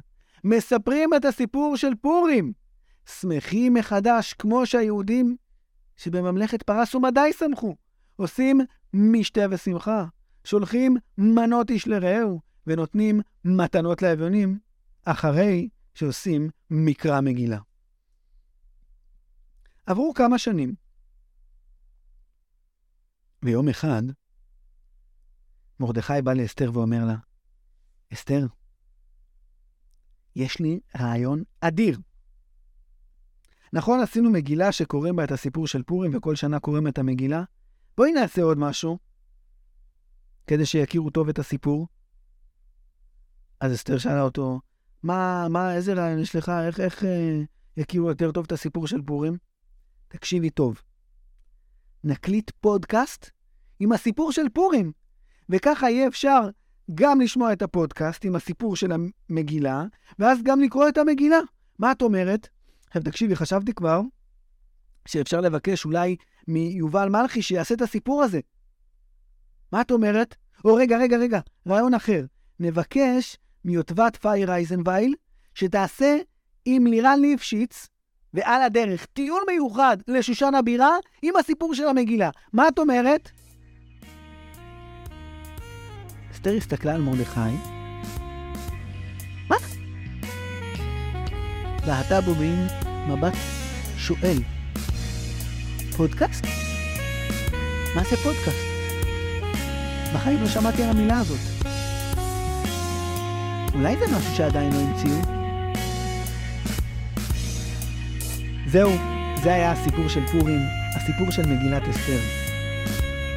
מספרים 0.43 1.13
את 1.13 1.25
הסיפור 1.25 1.77
של 1.77 1.95
פורים, 2.01 2.53
שמחים 3.19 3.73
מחדש 3.73 4.33
כמו 4.33 4.65
שהיהודים 4.65 5.35
שבממלכת 5.97 6.63
פרס 6.63 6.95
ומדי 6.95 7.33
שמחו, 7.39 7.75
עושים 8.15 8.61
משתה 8.93 9.41
ושמחה, 9.51 10.05
שולחים 10.43 10.97
מנות 11.17 11.69
איש 11.69 11.87
לרעהו 11.87 12.48
ונותנים 12.69 13.21
מתנות 13.45 14.01
לאביונים, 14.01 14.59
אחרי 15.05 15.69
שעושים 15.93 16.49
מקרא 16.69 17.21
מגילה. 17.21 17.59
עברו 19.85 20.13
כמה 20.13 20.37
שנים. 20.37 20.75
ויום 23.43 23.69
אחד, 23.69 24.01
מרדכי 25.79 26.21
בא 26.23 26.33
לאסתר 26.33 26.71
ואומר 26.73 27.05
לה, 27.05 27.15
אסתר, 28.13 28.47
יש 30.35 30.59
לי 30.59 30.79
רעיון 30.99 31.43
אדיר. 31.59 31.99
נכון, 33.73 33.99
עשינו 33.99 34.31
מגילה 34.31 34.71
שקוראים 34.71 35.15
בה 35.15 35.23
את 35.23 35.31
הסיפור 35.31 35.67
של 35.67 35.83
פורים, 35.83 36.11
וכל 36.15 36.35
שנה 36.35 36.59
קוראים 36.59 36.87
את 36.87 36.97
המגילה? 36.97 37.43
בואי 37.97 38.11
נעשה 38.11 38.41
עוד 38.41 38.57
משהו, 38.57 38.99
כדי 40.47 40.65
שיכירו 40.65 41.09
טוב 41.09 41.29
את 41.29 41.39
הסיפור. 41.39 41.87
אז 43.59 43.73
אסתר 43.73 43.97
שאלה 43.97 44.21
אותו, 44.21 44.61
מה, 45.03 45.47
מה, 45.49 45.75
איזה 45.75 45.93
רעיון 45.93 46.19
יש 46.19 46.35
לך? 46.35 46.51
איך, 46.67 46.79
איך 46.79 47.03
אה, 47.03 47.41
יכירו 47.77 48.09
יותר 48.09 48.31
טוב 48.31 48.45
את 48.45 48.51
הסיפור 48.51 48.87
של 48.87 49.01
פורים? 49.01 49.37
תקשיבי 50.07 50.49
טוב. 50.49 50.81
נקליט 52.03 52.51
פודקאסט 52.61 53.29
עם 53.79 53.91
הסיפור 53.91 54.31
של 54.31 54.49
פורים, 54.53 54.91
וככה 55.49 55.89
יהיה 55.89 56.07
אפשר 56.07 56.49
גם 56.95 57.21
לשמוע 57.21 57.53
את 57.53 57.61
הפודקאסט 57.61 58.25
עם 58.25 58.35
הסיפור 58.35 58.75
של 58.75 58.91
המגילה, 58.91 59.83
ואז 60.19 60.39
גם 60.43 60.61
לקרוא 60.61 60.89
את 60.89 60.97
המגילה. 60.97 61.39
מה 61.79 61.91
את 61.91 62.01
אומרת? 62.01 62.47
עכשיו, 62.87 63.03
תקשיבי, 63.03 63.35
חשבתי 63.35 63.73
כבר 63.73 64.01
שאפשר 65.07 65.41
לבקש 65.41 65.85
אולי 65.85 66.15
מיובל 66.47 67.09
מלכי 67.09 67.41
שיעשה 67.41 67.75
את 67.75 67.81
הסיפור 67.81 68.23
הזה. 68.23 68.39
מה 69.71 69.81
את 69.81 69.91
אומרת? 69.91 70.35
או 70.65 70.75
רגע, 70.75 70.97
רגע, 70.97 71.17
רגע, 71.17 71.39
רעיון 71.67 71.93
אחר. 71.93 72.25
נבקש 72.59 73.37
מיוטבת 73.65 74.15
פייר 74.21 74.51
אייזנווייל 74.51 75.15
שתעשה 75.55 76.17
עם 76.65 76.87
לירן 76.87 77.19
ליפשיץ, 77.21 77.87
ועל 78.33 78.61
הדרך, 78.61 79.05
טיול 79.05 79.41
מיוחד 79.47 79.97
לשושן 80.07 80.55
הבירה 80.55 80.97
עם 81.21 81.35
הסיפור 81.35 81.73
של 81.73 81.87
המגילה. 81.87 82.29
מה 82.53 82.67
את 82.67 82.79
אומרת? 82.79 83.29
אסתר 86.31 86.55
הסתכלה 86.57 86.95
על 86.95 87.01
מרדכי. 87.01 87.39
מה? 89.49 89.55
ועתה 91.85 92.21
בו 92.21 92.35
מעין 92.35 92.67
מבט 93.07 93.33
שואל. 93.97 94.37
פודקאסט? 95.97 96.45
מה 97.95 98.03
זה 98.03 98.15
פודקאסט? 98.23 98.69
בחיים 100.15 100.41
לא 100.41 100.47
שמעתי 100.47 100.83
על 100.83 100.89
המילה 100.89 101.19
הזאת. 101.19 101.58
אולי 103.73 103.95
זה 103.97 104.05
משהו 104.17 104.35
שעדיין 104.35 104.73
לא 104.73 104.79
המציאו? 104.79 105.39
זהו, 108.67 108.91
זה 109.43 109.53
היה 109.53 109.71
הסיפור 109.71 110.07
של 110.07 110.27
פורים, 110.27 110.59
הסיפור 110.95 111.31
של 111.31 111.41
מגילת 111.41 111.83
אסתר. 111.89 112.19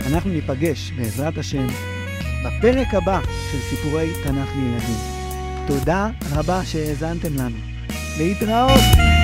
אנחנו 0.06 0.30
ניפגש, 0.30 0.90
בעזרת 0.90 1.38
השם, 1.38 1.66
בפרק 2.44 2.94
הבא 2.94 3.20
של 3.52 3.58
סיפורי 3.70 4.10
תנ"ך 4.24 4.48
לילדים. 4.56 4.96
תודה 5.66 6.08
רבה 6.32 6.64
שהאזנתם 6.64 7.34
לנו. 7.34 7.56
להתראות! 8.18 9.21